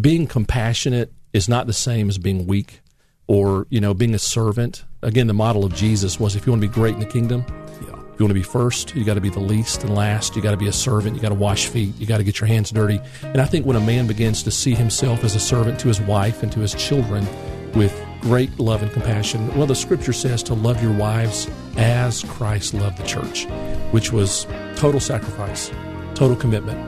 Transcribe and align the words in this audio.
being 0.00 0.26
compassionate 0.26 1.12
is 1.32 1.48
not 1.48 1.66
the 1.66 1.72
same 1.72 2.08
as 2.08 2.18
being 2.18 2.46
weak 2.46 2.80
or 3.26 3.66
you 3.70 3.80
know 3.80 3.94
being 3.94 4.14
a 4.14 4.18
servant. 4.18 4.84
Again, 5.02 5.26
the 5.26 5.34
model 5.34 5.64
of 5.64 5.74
Jesus 5.74 6.20
was 6.20 6.36
if 6.36 6.46
you 6.46 6.52
want 6.52 6.62
to 6.62 6.68
be 6.68 6.74
great 6.74 6.94
in 6.94 7.00
the 7.00 7.06
kingdom, 7.06 7.44
Yeah. 7.80 7.94
if 8.12 8.20
you 8.20 8.24
want 8.26 8.28
to 8.30 8.34
be 8.34 8.42
first, 8.42 8.94
you 8.94 9.04
got 9.04 9.14
to 9.14 9.20
be 9.20 9.30
the 9.30 9.40
least 9.40 9.82
and 9.84 9.94
last. 9.94 10.36
You 10.36 10.42
got 10.42 10.50
to 10.50 10.56
be 10.56 10.66
a 10.68 10.72
servant. 10.72 11.16
You 11.16 11.22
got 11.22 11.30
to 11.30 11.34
wash 11.34 11.68
feet. 11.68 11.94
You 11.98 12.06
got 12.06 12.18
to 12.18 12.24
get 12.24 12.40
your 12.40 12.48
hands 12.48 12.70
dirty. 12.70 13.00
And 13.22 13.40
I 13.40 13.46
think 13.46 13.64
when 13.66 13.76
a 13.76 13.80
man 13.80 14.06
begins 14.06 14.42
to 14.42 14.50
see 14.50 14.74
himself 14.74 15.24
as 15.24 15.34
a 15.34 15.40
servant 15.40 15.80
to 15.80 15.88
his 15.88 16.00
wife 16.00 16.42
and 16.42 16.52
to 16.52 16.60
his 16.60 16.74
children 16.74 17.26
with 17.74 17.94
great 18.20 18.58
love 18.58 18.82
and 18.82 18.92
compassion, 18.92 19.48
well, 19.56 19.66
the 19.66 19.74
scripture 19.74 20.12
says 20.12 20.42
to 20.44 20.54
love 20.54 20.82
your 20.82 20.92
wives 20.92 21.48
as 21.78 22.24
Christ 22.24 22.74
loved 22.74 22.98
the 22.98 23.06
church, 23.06 23.46
which 23.92 24.12
was 24.12 24.46
total 24.76 25.00
sacrifice, 25.00 25.70
total 26.14 26.36
commitment, 26.36 26.78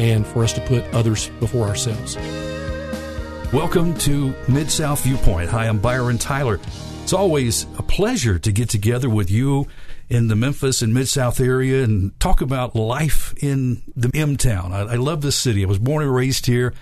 and 0.00 0.26
for 0.26 0.42
us 0.44 0.52
to 0.54 0.60
put 0.62 0.84
others 0.92 1.28
before 1.40 1.66
ourselves. 1.66 2.16
Welcome 3.52 3.98
to 3.98 4.34
Mid 4.48 4.70
South 4.70 5.02
Viewpoint. 5.02 5.50
Hi, 5.50 5.68
I'm 5.68 5.78
Byron 5.78 6.16
Tyler. 6.16 6.58
It's 7.02 7.12
always 7.12 7.64
a 7.76 7.82
pleasure 7.82 8.38
to 8.38 8.50
get 8.50 8.70
together 8.70 9.10
with 9.10 9.30
you 9.30 9.66
in 10.08 10.28
the 10.28 10.36
Memphis 10.36 10.80
and 10.80 10.94
Mid 10.94 11.06
South 11.06 11.38
area 11.38 11.84
and 11.84 12.18
talk 12.18 12.40
about 12.40 12.74
life 12.74 13.34
in 13.42 13.82
the 13.94 14.10
M 14.14 14.38
Town. 14.38 14.72
I, 14.72 14.92
I 14.92 14.94
love 14.94 15.20
this 15.20 15.36
city. 15.36 15.62
I 15.62 15.68
was 15.68 15.78
born 15.78 16.02
and 16.02 16.14
raised 16.14 16.46
here. 16.46 16.72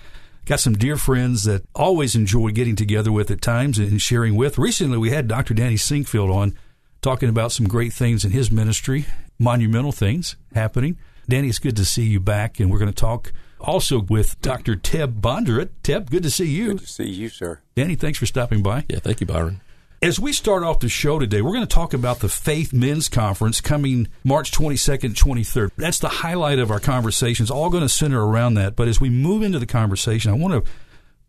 Got 0.45 0.61
some 0.61 0.75
dear 0.75 0.95
friends 0.95 1.43
that 1.43 1.65
always 1.75 2.15
enjoy 2.15 2.51
getting 2.51 2.77
together 2.77 3.11
with 3.11 3.29
at 3.31 3.41
times 3.41 3.77
and 3.77 4.01
sharing 4.01 4.37
with. 4.37 4.57
Recently, 4.57 4.97
we 4.97 5.09
had 5.09 5.27
Dr. 5.27 5.53
Danny 5.53 5.75
Sinquefield 5.75 6.33
on 6.33 6.57
talking 7.01 7.27
about 7.27 7.51
some 7.51 7.67
great 7.67 7.91
things 7.91 8.23
in 8.23 8.31
his 8.31 8.49
ministry, 8.49 9.07
monumental 9.37 9.91
things 9.91 10.37
happening. 10.53 10.97
Danny, 11.27 11.49
it's 11.49 11.59
good 11.59 11.75
to 11.75 11.83
see 11.85 12.03
you 12.03 12.21
back, 12.21 12.61
and 12.61 12.71
we're 12.71 12.79
going 12.79 12.93
to 12.93 12.95
talk 12.95 13.33
also 13.61 14.01
with 14.01 14.39
Dr. 14.41 14.75
Teb 14.75 15.21
Bondurant. 15.21 15.69
Teb, 15.83 16.09
good 16.09 16.23
to 16.23 16.29
see 16.29 16.49
you. 16.49 16.69
Good 16.69 16.79
to 16.79 16.87
see 16.87 17.09
you, 17.09 17.29
sir. 17.29 17.59
Danny, 17.75 17.95
thanks 17.95 18.19
for 18.19 18.25
stopping 18.25 18.61
by. 18.61 18.85
Yeah, 18.89 18.99
thank 18.99 19.21
you, 19.21 19.27
Byron. 19.27 19.61
As 20.03 20.19
we 20.19 20.33
start 20.33 20.63
off 20.63 20.79
the 20.79 20.89
show 20.89 21.19
today, 21.19 21.43
we're 21.43 21.53
going 21.53 21.67
to 21.67 21.73
talk 21.73 21.93
about 21.93 22.21
the 22.21 22.29
Faith 22.29 22.73
Men's 22.73 23.07
Conference 23.07 23.61
coming 23.61 24.07
March 24.23 24.51
22nd, 24.51 25.13
23rd. 25.13 25.69
That's 25.77 25.99
the 25.99 26.09
highlight 26.09 26.57
of 26.57 26.71
our 26.71 26.79
conversations, 26.79 27.51
all 27.51 27.69
going 27.69 27.83
to 27.83 27.89
center 27.89 28.25
around 28.25 28.55
that. 28.55 28.75
But 28.75 28.87
as 28.87 28.99
we 28.99 29.11
move 29.11 29.43
into 29.43 29.59
the 29.59 29.67
conversation, 29.67 30.31
I 30.31 30.35
want 30.35 30.53
to 30.53 30.71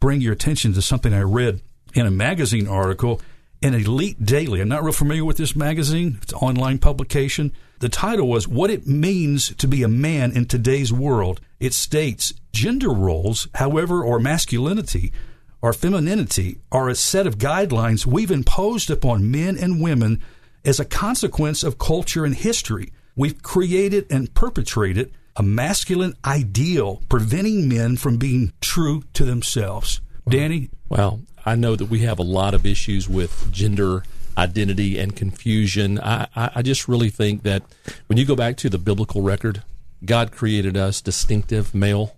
bring 0.01 0.23
your 0.23 0.33
attention 0.33 0.73
to 0.73 0.81
something 0.81 1.13
I 1.13 1.21
read 1.21 1.61
in 1.93 2.07
a 2.07 2.11
magazine 2.11 2.67
article 2.67 3.21
in 3.61 3.75
Elite 3.75 4.25
Daily. 4.25 4.61
I'm 4.61 4.69
not 4.69 4.83
real 4.83 4.93
familiar 4.93 5.25
with 5.25 5.37
this 5.37 5.55
magazine, 5.55 6.19
it's 6.23 6.33
an 6.33 6.39
online 6.39 6.79
publication. 6.79 7.53
The 7.79 7.89
title 7.89 8.29
was 8.29 8.49
What 8.49 8.71
It 8.71 8.87
Means 8.87 9.55
to 9.57 9.69
Be 9.69 9.83
a 9.83 9.89
Man 9.89 10.33
in 10.33 10.47
Today's 10.47 10.93
World. 10.93 11.41
It 11.63 11.75
states 11.75 12.35
gender 12.53 12.91
roles, 12.91 13.47
however, 13.55 14.03
or 14.03 14.19
masculinity, 14.19 15.13
or 15.61 15.73
femininity 15.73 16.59
are 16.73 16.89
a 16.89 16.97
set 16.97 17.25
of 17.25 17.39
guidelines 17.39 18.05
we've 18.05 18.33
imposed 18.33 18.91
upon 18.91 19.31
men 19.31 19.57
and 19.57 19.81
women 19.81 20.21
as 20.65 20.81
a 20.81 20.85
consequence 20.85 21.63
of 21.63 21.79
culture 21.79 22.25
and 22.25 22.35
history. 22.35 22.93
We've 23.15 23.41
created 23.45 24.09
and 24.11 24.35
perpetrated 24.35 25.13
a 25.37 25.45
masculine 25.45 26.17
ideal, 26.25 27.01
preventing 27.09 27.69
men 27.69 27.97
from 27.97 28.17
being 28.17 28.53
true 28.61 29.05
to 29.13 29.25
themselves. 29.25 30.01
Danny, 30.29 30.69
Well, 30.89 31.21
I 31.47 31.55
know 31.55 31.77
that 31.77 31.87
we 31.87 32.01
have 32.01 32.19
a 32.19 32.25
lot 32.25 32.55
of 32.55 32.67
issues 32.67 33.09
with 33.09 33.53
gender 33.53 34.03
identity 34.37 34.99
and 34.99 35.15
confusion. 35.15 36.01
I, 36.01 36.27
I, 36.35 36.51
I 36.57 36.63
just 36.63 36.89
really 36.89 37.11
think 37.11 37.45
that 37.45 37.63
when 38.09 38.19
you 38.19 38.25
go 38.25 38.35
back 38.35 38.57
to 38.57 38.69
the 38.69 38.79
biblical 38.79 39.23
record, 39.23 39.63
God 40.05 40.33
created 40.33 40.77
us 40.77 41.01
distinctive 41.01 41.75
male 41.75 42.17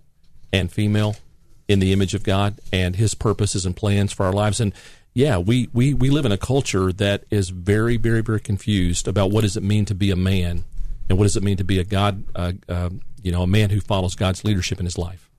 and 0.51 0.71
female 0.71 1.15
in 1.67 1.79
the 1.79 1.93
image 1.93 2.13
of 2.13 2.23
God 2.23 2.59
and 2.71 2.95
his 2.95 3.13
purposes 3.13 3.65
and 3.65 3.75
plans 3.75 4.11
for 4.11 4.25
our 4.25 4.33
lives. 4.33 4.59
And 4.59 4.73
yeah, 5.13 5.37
we, 5.37 5.69
we, 5.73 5.93
we 5.93 6.09
live 6.09 6.25
in 6.25 6.31
a 6.31 6.37
culture 6.37 6.91
that 6.93 7.23
is 7.29 7.49
very, 7.49 7.97
very, 7.97 8.21
very 8.21 8.39
confused 8.39 9.07
about 9.07 9.31
what 9.31 9.41
does 9.41 9.57
it 9.57 9.63
mean 9.63 9.85
to 9.85 9.95
be 9.95 10.11
a 10.11 10.15
man 10.15 10.65
and 11.09 11.17
what 11.17 11.25
does 11.25 11.35
it 11.35 11.43
mean 11.43 11.57
to 11.57 11.63
be 11.63 11.79
a 11.79 11.83
God, 11.83 12.23
uh, 12.35 12.53
uh, 12.67 12.89
you 13.21 13.31
know, 13.31 13.43
a 13.43 13.47
man 13.47 13.69
who 13.69 13.79
follows 13.79 14.15
God's 14.15 14.43
leadership 14.43 14.79
in 14.79 14.85
his 14.85 14.97
life. 14.97 15.29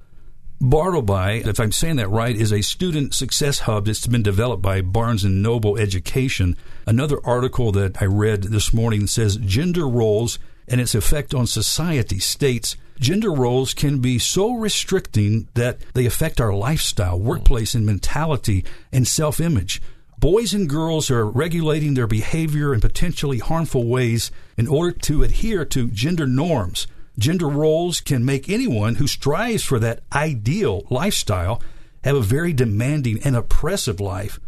Bartleby, 0.59 1.47
if 1.47 1.61
I'm 1.61 1.73
saying 1.73 1.97
that 1.97 2.09
right, 2.09 2.35
is 2.35 2.51
a 2.51 2.63
student 2.63 3.13
success 3.13 3.61
hub 3.61 3.85
that's 3.85 4.07
been 4.07 4.23
developed 4.23 4.63
by 4.63 4.81
Barnes 4.81 5.23
and 5.23 5.43
Noble 5.43 5.77
Education. 5.77 6.57
Another 6.87 7.19
article 7.25 7.73
that 7.73 8.01
I 8.01 8.07
read 8.07 8.45
this 8.45 8.73
morning 8.73 9.07
says 9.07 9.37
gender 9.37 9.87
roles 9.87 10.39
and 10.69 10.81
its 10.81 10.95
effect 10.95 11.35
on 11.35 11.47
society 11.47 12.19
states 12.19 12.77
gender 12.99 13.33
roles 13.33 13.75
can 13.75 13.99
be 13.99 14.19
so 14.19 14.55
restricting 14.55 15.49
that 15.55 15.79
they 15.95 16.07
affect 16.07 16.41
our 16.41 16.55
lifestyle, 16.55 17.19
workplace, 17.19 17.75
and 17.75 17.85
mentality 17.85 18.65
and 18.93 19.07
self 19.07 19.41
image. 19.41 19.83
Boys 20.19 20.55
and 20.55 20.69
girls 20.69 21.11
are 21.11 21.27
regulating 21.27 21.95
their 21.95 22.07
behavior 22.07 22.73
in 22.73 22.81
potentially 22.81 23.39
harmful 23.39 23.87
ways 23.87 24.31
in 24.57 24.67
order 24.67 24.97
to 24.99 25.23
adhere 25.23 25.65
to 25.67 25.89
gender 25.91 26.27
norms. 26.27 26.87
Gender 27.19 27.49
roles 27.49 28.01
can 28.01 28.25
make 28.25 28.49
anyone 28.49 28.95
who 28.95 29.07
strives 29.07 29.63
for 29.63 29.79
that 29.79 30.01
ideal 30.15 30.87
lifestyle 30.91 31.61
have 32.03 32.17
a 32.17 32.21
very 32.21 32.53
demanding 32.53 33.21
and 33.25 33.37
oppressive 33.37 34.01
life. 34.01 34.41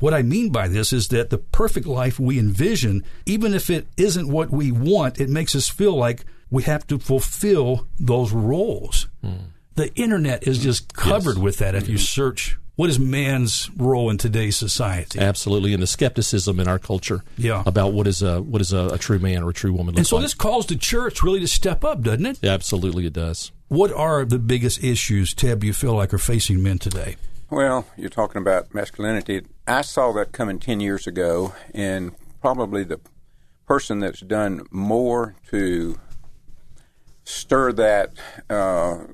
What 0.00 0.14
I 0.14 0.22
mean 0.22 0.50
by 0.50 0.68
this 0.68 0.92
is 0.92 1.08
that 1.08 1.30
the 1.30 1.38
perfect 1.38 1.86
life 1.86 2.18
we 2.18 2.38
envision, 2.38 3.04
even 3.26 3.54
if 3.54 3.70
it 3.70 3.86
isn't 3.96 4.28
what 4.28 4.50
we 4.50 4.72
want, 4.72 5.20
it 5.20 5.28
makes 5.28 5.54
us 5.54 5.68
feel 5.68 5.94
like 5.96 6.24
we 6.50 6.64
have 6.64 6.86
to 6.88 6.98
fulfill 6.98 7.86
those 7.98 8.32
roles. 8.32 9.08
Hmm. 9.22 9.50
The 9.76 9.92
internet 9.94 10.46
is 10.46 10.58
just 10.58 10.94
covered 10.94 11.36
Yes. 11.36 11.42
with 11.44 11.56
that 11.58 11.74
if 11.74 11.88
you 11.88 11.94
mm-hmm. 11.96 12.02
search 12.02 12.58
what 12.76 12.90
is 12.90 12.98
man's 12.98 13.70
role 13.76 14.10
in 14.10 14.18
today's 14.18 14.56
society. 14.56 15.20
Absolutely, 15.20 15.74
and 15.74 15.82
the 15.82 15.86
skepticism 15.86 16.58
in 16.58 16.66
our 16.66 16.78
culture 16.78 17.22
Yeah. 17.38 17.62
about 17.66 17.92
what 17.92 18.06
is 18.06 18.20
a 18.20 18.42
what 18.42 18.60
is 18.60 18.72
a, 18.72 18.88
a 18.88 18.98
true 18.98 19.18
man 19.20 19.42
or 19.44 19.50
a 19.50 19.54
true 19.54 19.72
woman. 19.72 19.96
And 19.96 20.06
so 20.06 20.16
like. 20.16 20.24
this 20.24 20.34
calls 20.34 20.66
the 20.66 20.76
church 20.76 21.22
really 21.22 21.40
to 21.40 21.48
step 21.48 21.84
up, 21.84 22.02
doesn't 22.02 22.26
it? 22.26 22.44
absolutely 22.44 23.06
it 23.06 23.12
does. 23.12 23.52
What 23.68 23.92
are 23.92 24.24
the 24.24 24.38
biggest 24.38 24.82
issues, 24.82 25.34
Teb, 25.34 25.62
you 25.64 25.72
feel 25.72 25.94
like 25.94 26.12
are 26.12 26.18
facing 26.18 26.62
men 26.62 26.78
today? 26.78 27.16
Well, 27.54 27.86
you're 27.96 28.10
talking 28.10 28.42
about 28.42 28.74
masculinity. 28.74 29.42
I 29.64 29.82
saw 29.82 30.10
that 30.14 30.32
coming 30.32 30.58
10 30.58 30.80
years 30.80 31.06
ago, 31.06 31.54
and 31.72 32.10
probably 32.40 32.82
the 32.82 32.98
person 33.64 34.00
that's 34.00 34.18
done 34.18 34.66
more 34.72 35.36
to 35.50 36.00
stir 37.22 37.70
that, 37.74 38.14
uh, 38.50 39.04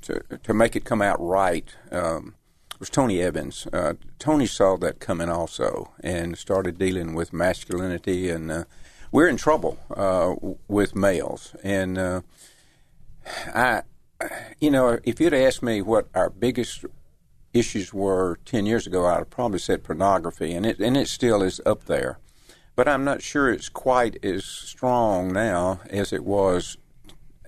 to, 0.00 0.22
to 0.42 0.54
make 0.54 0.76
it 0.76 0.86
come 0.86 1.02
out 1.02 1.20
right, 1.20 1.68
um, 1.92 2.36
was 2.78 2.88
Tony 2.88 3.20
Evans. 3.20 3.66
Uh, 3.70 3.92
Tony 4.18 4.46
saw 4.46 4.78
that 4.78 4.98
coming 4.98 5.28
also 5.28 5.92
and 6.02 6.38
started 6.38 6.78
dealing 6.78 7.12
with 7.12 7.34
masculinity, 7.34 8.30
and 8.30 8.50
uh, 8.50 8.64
we're 9.12 9.28
in 9.28 9.36
trouble 9.36 9.78
uh, 9.94 10.34
with 10.68 10.96
males. 10.96 11.54
And 11.62 11.98
uh, 11.98 12.22
I, 13.54 13.82
you 14.58 14.70
know, 14.70 14.98
if 15.04 15.20
you'd 15.20 15.34
asked 15.34 15.62
me 15.62 15.82
what 15.82 16.08
our 16.14 16.30
biggest 16.30 16.86
issues 17.52 17.92
were 17.92 18.38
10 18.44 18.66
years 18.66 18.86
ago, 18.86 19.06
I'd 19.06 19.18
have 19.18 19.30
probably 19.30 19.58
said 19.58 19.84
pornography, 19.84 20.52
and 20.52 20.64
it, 20.64 20.78
and 20.78 20.96
it 20.96 21.08
still 21.08 21.42
is 21.42 21.60
up 21.66 21.84
there. 21.84 22.18
But 22.76 22.88
I'm 22.88 23.04
not 23.04 23.22
sure 23.22 23.50
it's 23.50 23.68
quite 23.68 24.24
as 24.24 24.44
strong 24.44 25.32
now 25.32 25.80
as 25.90 26.12
it 26.12 26.24
was 26.24 26.76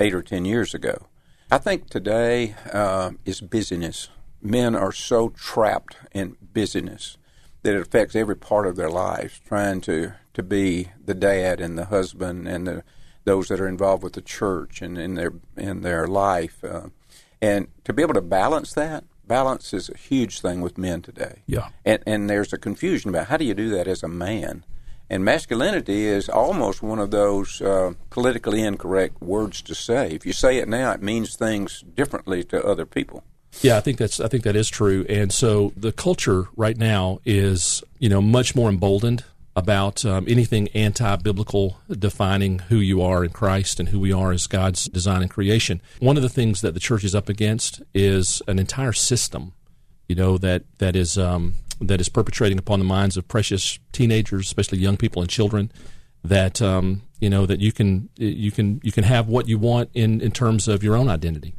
eight 0.00 0.14
or 0.14 0.22
10 0.22 0.44
years 0.44 0.74
ago. 0.74 1.06
I 1.50 1.58
think 1.58 1.88
today 1.88 2.54
uh, 2.72 3.12
is 3.24 3.40
busyness. 3.40 4.08
Men 4.40 4.74
are 4.74 4.92
so 4.92 5.28
trapped 5.30 5.96
in 6.12 6.36
busyness 6.52 7.16
that 7.62 7.74
it 7.74 7.80
affects 7.80 8.16
every 8.16 8.36
part 8.36 8.66
of 8.66 8.76
their 8.76 8.90
lives, 8.90 9.40
trying 9.46 9.80
to, 9.82 10.14
to 10.34 10.42
be 10.42 10.88
the 11.04 11.14
dad 11.14 11.60
and 11.60 11.78
the 11.78 11.86
husband 11.86 12.48
and 12.48 12.66
the, 12.66 12.84
those 13.24 13.48
that 13.48 13.60
are 13.60 13.69
involved 13.69 14.02
with 14.02 14.14
the 14.14 14.20
church 14.20 14.82
and 14.82 14.98
in 14.98 15.14
their 15.14 15.32
in 15.56 15.82
their 15.82 16.06
life, 16.06 16.62
uh, 16.64 16.88
and 17.40 17.69
to 17.84 17.92
be 17.92 18.02
able 18.02 18.14
to 18.14 18.20
balance 18.20 18.72
that. 18.72 19.04
Balance 19.26 19.72
is 19.72 19.88
a 19.88 19.96
huge 19.96 20.40
thing 20.40 20.60
with 20.60 20.78
men 20.78 21.02
today. 21.02 21.42
Yeah. 21.46 21.69
And, 21.84 22.02
and 22.06 22.30
there's 22.30 22.52
a 22.52 22.58
confusion 22.58 23.10
about 23.10 23.28
how 23.28 23.36
do 23.36 23.44
you 23.44 23.54
do 23.54 23.70
that 23.70 23.86
as 23.86 24.02
a 24.02 24.08
man. 24.08 24.64
And 25.08 25.24
masculinity 25.24 26.06
is 26.06 26.28
almost 26.28 26.82
one 26.82 26.98
of 26.98 27.10
those 27.10 27.60
uh, 27.60 27.92
politically 28.10 28.62
incorrect 28.62 29.20
words 29.20 29.60
to 29.62 29.74
say. 29.74 30.10
If 30.12 30.24
you 30.24 30.32
say 30.32 30.56
it 30.56 30.69
now, 30.69 30.92
it 30.92 31.02
means 31.02 31.36
things 31.36 31.84
differently 31.94 32.42
to 32.44 32.64
other 32.64 32.86
people. 32.86 33.22
Yeah, 33.60 33.76
I 33.76 33.80
think 33.80 33.98
that's 33.98 34.19
I 34.19 34.28
think 34.28 34.44
that 34.44 34.56
is 34.56 34.70
true. 34.70 35.04
And 35.10 35.30
so 35.30 35.75
the 35.76 35.92
culture 35.92 36.48
right 36.56 36.76
now 36.76 37.18
is 37.26 37.84
you 37.98 38.08
know 38.08 38.22
much 38.22 38.54
more 38.54 38.70
emboldened 38.70 39.25
about 39.54 40.04
um, 40.04 40.25
anything 40.28 40.69
anti-biblical 40.69 41.78
defining 41.90 42.60
who 42.60 42.76
you 42.76 43.02
are 43.02 43.25
in 43.25 43.31
Christ 43.31 43.78
and 43.78 43.90
who 43.90 44.00
we 44.00 44.12
are 44.12 44.32
as 44.32 44.46
God's 44.46 44.87
design 44.87 45.22
and 45.22 45.31
creation. 45.31 45.82
One 46.00 46.16
of 46.16 46.22
the 46.22 46.28
things 46.28 46.62
that 46.62 46.72
the 46.72 46.81
church 46.81 47.04
is 47.04 47.14
up 47.14 47.28
against 47.28 47.82
is 47.93 48.40
an 48.49 48.58
entire 48.58 48.93
system, 48.93 49.52
you 50.08 50.16
know 50.16 50.38
that 50.38 50.64
that 50.78 50.96
is 50.96 51.16
um, 51.16 51.54
that 51.81 52.00
is 52.00 52.08
perpetrating 52.08 52.58
upon 52.58 52.78
the 52.78 52.84
minds 52.84 53.16
of 53.16 53.28
precious 53.28 53.78
teenagers, 53.93 54.46
especially 54.46 54.78
young 54.78 54.96
people 54.96 55.22
and 55.22 55.31
children. 55.31 55.70
That 56.25 56.62
um, 56.62 57.02
you 57.20 57.31
know 57.31 57.46
that 57.46 57.60
you 57.60 57.72
can 57.72 58.08
you 58.16 58.50
can 58.50 58.81
you 58.82 58.93
can 58.93 59.04
have 59.04 59.28
what 59.28 59.49
you 59.49 59.58
want 59.58 59.90
in 59.94 60.20
in 60.20 60.31
terms 60.31 60.69
of 60.69 60.82
your 60.82 60.96
own 60.96 61.08
identity 61.08 61.54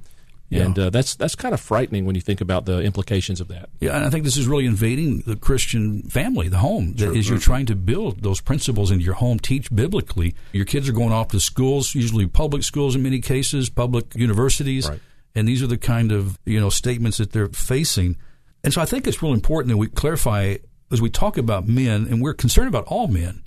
Yeah. 0.54 0.64
And 0.66 0.78
uh, 0.80 0.90
that's 0.90 1.16
that's 1.16 1.36
kind 1.36 1.54
of 1.54 1.60
frightening 1.60 2.06
when 2.06 2.16
you 2.16 2.22
think 2.22 2.42
about 2.42 2.66
the 2.66 2.82
implications 2.82 3.42
of 3.42 3.48
that. 3.48 3.70
Yeah, 3.80 3.96
and 3.96 4.06
I 4.06 4.10
think 4.10 4.24
this 4.24 4.38
is 4.38 4.48
really 4.48 4.66
invading 4.66 5.22
the 5.26 5.36
Christian 5.36 6.04
family, 6.04 6.48
the 6.48 6.60
home. 6.60 6.94
That 6.94 7.16
is, 7.16 7.28
you're 7.30 7.40
trying 7.40 7.66
to 7.68 7.76
build 7.76 8.22
those 8.24 8.42
principles 8.42 8.92
into 8.92 9.04
your 9.04 9.16
home, 9.16 9.40
teach 9.40 9.74
biblically. 9.74 10.36
Your 10.52 10.66
kids 10.66 10.88
are 10.90 10.94
going 10.94 11.12
off 11.12 11.30
to 11.30 11.40
schools, 11.40 11.96
usually 11.96 12.28
public 12.28 12.64
schools 12.64 12.96
in 12.96 13.04
many 13.04 13.20
cases, 13.20 13.70
public 13.70 14.14
universities, 14.16 14.88
Right. 14.90 15.00
and 15.36 15.48
these 15.48 15.64
are 15.64 15.68
the 15.68 15.78
kind 15.78 16.12
of 16.12 16.38
you 16.46 16.60
know 16.60 16.70
statements 16.70 17.18
that 17.18 17.32
they're 17.32 17.50
facing. 17.50 18.18
And 18.64 18.74
so 18.74 18.82
I 18.82 18.86
think 18.86 19.08
it's 19.08 19.22
real 19.22 19.34
important 19.34 19.70
that 19.72 19.78
we 19.78 19.88
clarify 19.88 20.56
as 20.92 21.02
we 21.02 21.10
talk 21.10 21.38
about 21.38 21.68
men, 21.68 22.08
and 22.10 22.22
we're 22.22 22.34
concerned 22.36 22.68
about 22.68 22.86
all 22.86 23.08
men. 23.08 23.44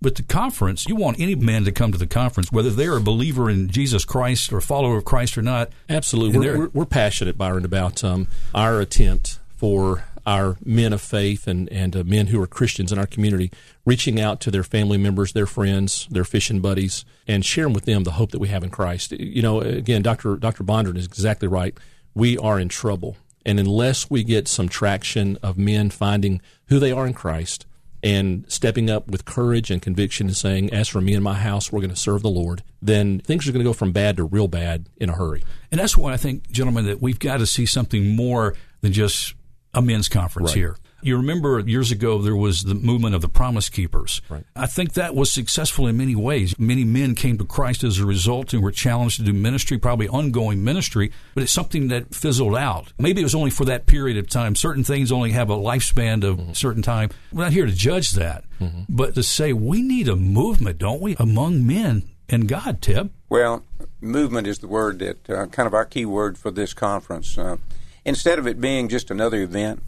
But 0.00 0.14
the 0.14 0.22
conference, 0.22 0.86
you 0.86 0.94
want 0.94 1.18
any 1.18 1.34
man 1.34 1.64
to 1.64 1.72
come 1.72 1.90
to 1.90 1.98
the 1.98 2.06
conference, 2.06 2.52
whether 2.52 2.70
they're 2.70 2.96
a 2.96 3.00
believer 3.00 3.50
in 3.50 3.68
Jesus 3.68 4.04
Christ 4.04 4.52
or 4.52 4.58
a 4.58 4.62
follower 4.62 4.96
of 4.98 5.04
Christ 5.04 5.36
or 5.36 5.42
not. 5.42 5.70
Absolutely, 5.88 6.38
we're, 6.38 6.58
we're, 6.58 6.68
we're 6.68 6.86
passionate, 6.86 7.36
Byron, 7.36 7.64
about 7.64 8.04
um, 8.04 8.28
our 8.54 8.80
attempt 8.80 9.40
for 9.56 10.04
our 10.24 10.56
men 10.64 10.92
of 10.92 11.00
faith 11.00 11.48
and 11.48 11.68
and 11.70 11.96
uh, 11.96 12.04
men 12.04 12.28
who 12.28 12.40
are 12.40 12.46
Christians 12.46 12.92
in 12.92 12.98
our 12.98 13.06
community, 13.06 13.50
reaching 13.84 14.20
out 14.20 14.40
to 14.40 14.50
their 14.50 14.62
family 14.62 14.98
members, 14.98 15.32
their 15.32 15.46
friends, 15.46 16.06
their 16.10 16.24
fishing 16.24 16.60
buddies, 16.60 17.04
and 17.26 17.44
sharing 17.44 17.72
with 17.72 17.86
them 17.86 18.04
the 18.04 18.12
hope 18.12 18.30
that 18.30 18.38
we 18.38 18.48
have 18.48 18.62
in 18.62 18.70
Christ. 18.70 19.12
You 19.12 19.42
know, 19.42 19.60
again, 19.60 20.02
Doctor 20.02 20.36
Doctor 20.36 20.62
Bondurant 20.62 20.98
is 20.98 21.06
exactly 21.06 21.48
right. 21.48 21.76
We 22.14 22.38
are 22.38 22.60
in 22.60 22.68
trouble, 22.68 23.16
and 23.44 23.58
unless 23.58 24.08
we 24.08 24.22
get 24.22 24.46
some 24.46 24.68
traction 24.68 25.38
of 25.42 25.58
men 25.58 25.90
finding 25.90 26.40
who 26.66 26.78
they 26.78 26.92
are 26.92 27.06
in 27.06 27.14
Christ 27.14 27.66
and 28.02 28.44
stepping 28.48 28.88
up 28.90 29.08
with 29.08 29.24
courage 29.24 29.70
and 29.70 29.82
conviction 29.82 30.28
and 30.28 30.36
saying, 30.36 30.72
"As 30.72 30.88
for 30.88 31.00
me 31.00 31.14
and 31.14 31.24
my 31.24 31.34
house, 31.34 31.72
we're 31.72 31.80
going 31.80 31.90
to 31.90 31.96
serve 31.96 32.22
the 32.22 32.30
Lord," 32.30 32.62
then 32.80 33.18
things 33.20 33.48
are 33.48 33.52
going 33.52 33.64
to 33.64 33.68
go 33.68 33.72
from 33.72 33.92
bad 33.92 34.16
to 34.18 34.24
real 34.24 34.48
bad 34.48 34.88
in 34.98 35.08
a 35.10 35.14
hurry. 35.14 35.42
And 35.72 35.80
that's 35.80 35.96
why 35.96 36.12
I 36.12 36.16
think, 36.16 36.50
gentlemen, 36.50 36.86
that 36.86 37.02
we've 37.02 37.18
got 37.18 37.38
to 37.38 37.46
see 37.46 37.66
something 37.66 38.14
more 38.14 38.54
than 38.80 38.92
just 38.92 39.34
a 39.74 39.82
men's 39.82 40.08
conference 40.08 40.50
Right. 40.50 40.56
here. 40.56 40.76
You 41.00 41.16
remember 41.16 41.60
years 41.60 41.92
ago 41.92 42.18
there 42.20 42.34
was 42.34 42.64
the 42.64 42.74
movement 42.74 43.14
of 43.14 43.20
the 43.22 43.28
Promise 43.28 43.68
Keepers. 43.68 44.20
Right. 44.28 44.44
I 44.56 44.66
think 44.66 44.94
that 44.94 45.14
was 45.14 45.30
successful 45.30 45.86
in 45.86 45.96
many 45.96 46.16
ways. 46.16 46.58
Many 46.58 46.82
men 46.84 47.14
came 47.14 47.38
to 47.38 47.44
Christ 47.44 47.84
as 47.84 47.98
a 47.98 48.06
result 48.06 48.52
and 48.52 48.62
were 48.62 48.72
challenged 48.72 49.16
to 49.18 49.22
do 49.22 49.32
ministry, 49.32 49.78
probably 49.78 50.08
ongoing 50.08 50.64
ministry, 50.64 51.12
but 51.34 51.42
it's 51.44 51.52
something 51.52 51.88
that 51.88 52.14
fizzled 52.14 52.56
out. 52.56 52.92
Maybe 52.98 53.20
it 53.20 53.24
was 53.24 53.34
only 53.34 53.50
for 53.50 53.64
that 53.66 53.86
period 53.86 54.16
of 54.16 54.28
time. 54.28 54.56
Certain 54.56 54.82
things 54.82 55.12
only 55.12 55.30
have 55.32 55.50
a 55.50 55.56
lifespan 55.56 56.24
of 56.24 56.38
Mm-hmm. 56.38 56.50
a 56.50 56.54
certain 56.54 56.82
time. 56.82 57.10
We're 57.32 57.44
not 57.44 57.52
here 57.52 57.66
to 57.66 57.72
judge 57.72 58.12
that, 58.12 58.44
but 58.88 59.14
to 59.14 59.22
say 59.22 59.52
we 59.52 59.82
need 59.82 60.08
a 60.08 60.16
movement, 60.16 60.78
don't 60.78 61.00
we, 61.00 61.14
among 61.18 61.66
men 61.66 62.08
and 62.28 62.48
God, 62.48 62.80
Teb? 62.80 63.10
Well, 63.28 63.64
movement 64.00 64.46
is 64.46 64.58
the 64.58 64.68
word 64.68 64.98
that 64.98 65.30
uh, 65.30 65.46
kind 65.46 65.66
of 65.66 65.74
our 65.74 65.84
key 65.84 66.04
word 66.06 66.36
for 66.38 66.50
this 66.50 66.74
conference. 66.74 67.36
Uh, 67.38 67.56
instead 68.04 68.38
of 68.38 68.46
it 68.46 68.60
being 68.60 68.88
just 68.88 69.10
another 69.10 69.40
event, 69.42 69.82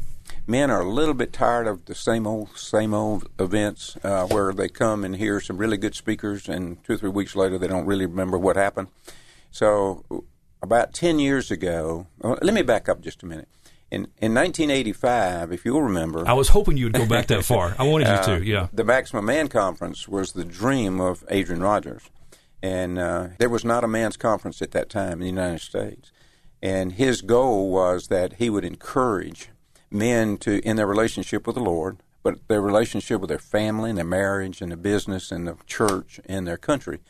men 0.47 0.71
are 0.71 0.81
a 0.81 0.89
little 0.89 1.15
bit 1.15 1.33
tired 1.33 1.67
of 1.67 1.85
the 1.87 1.95
same 1.95 2.27
old, 2.27 2.57
same 2.57 2.95
old 2.95 3.29
events 3.39 3.97
uh, 4.03 4.27
where 4.27 4.53
they 4.53 4.69
come 4.69 5.05
and 5.05 5.17
hear 5.17 5.41
some 5.41 5.59
really 5.59 5.77
good 5.77 5.95
speakers, 5.95 6.49
and 6.49 6.83
two 6.85 6.95
or 6.95 6.97
three 6.97 7.11
weeks 7.11 7.37
later 7.37 7.59
they 7.59 7.69
don't 7.69 7.87
really 7.87 8.07
remember 8.07 8.39
what 8.39 8.57
happened. 8.57 8.89
So, 9.51 10.05
about 10.63 10.93
ten 10.93 11.19
years 11.19 11.51
ago, 11.51 12.07
uh, 12.23 12.37
let 12.43 12.55
me 12.55 12.63
back 12.63 12.89
up 12.89 13.01
just 13.01 13.23
a 13.23 13.27
minute. 13.27 13.49
In 13.91 14.03
in 14.19 14.35
1985, 14.35 15.53
if 15.53 15.65
you'll 15.65 15.83
remember, 15.83 16.27
I 16.27 16.33
was 16.35 16.51
hoping 16.51 16.77
you 16.77 16.87
would 16.87 16.95
go 16.95 17.07
back 17.07 17.27
that 17.29 17.45
far. 17.45 17.75
I 17.79 17.85
wanted 17.85 18.07
you 18.07 18.15
uh, 18.15 18.39
to, 18.39 18.45
yeah. 18.45 18.69
The 18.73 18.85
Maximum 18.85 19.25
Man 19.25 19.49
Conference 19.49 20.07
was 20.07 20.33
the 20.33 20.45
dream 20.45 21.01
of 21.01 21.25
Adrian 21.29 21.63
Rogers. 21.63 22.03
And 22.63 22.99
uh, 22.99 23.29
there 23.39 23.49
was 23.49 23.65
not 23.65 23.85
a 23.85 23.89
man's 23.89 24.17
conference 24.17 24.61
at 24.61 24.73
that 24.73 24.91
time 24.91 25.13
in 25.15 25.21
the 25.21 25.27
United 25.27 25.61
States. 25.61 26.13
And 26.63 26.93
his 26.93 27.23
goal 27.23 27.71
was 27.71 28.09
that 28.09 28.35
he 28.35 28.51
would 28.51 28.65
encourage 28.65 29.49
men 29.91 30.37
to, 30.39 30.61
in 30.61 30.77
their 30.77 30.87
relationship 30.87 31.47
with 31.47 31.57
the 31.57 31.63
Lord, 31.63 31.99
but 32.23 32.47
their 32.49 32.61
relationship 32.61 33.21
with 33.21 33.29
their 33.29 33.39
family 33.39 33.91
and 33.91 33.99
their 33.99 34.05
marriage 34.05 34.61
and 34.61 34.71
their 34.71 34.77
business 34.77 35.31
and 35.31 35.47
the 35.47 35.57
church 35.67 36.21
and 36.27 36.47
their 36.47 36.57
country. 36.57 37.01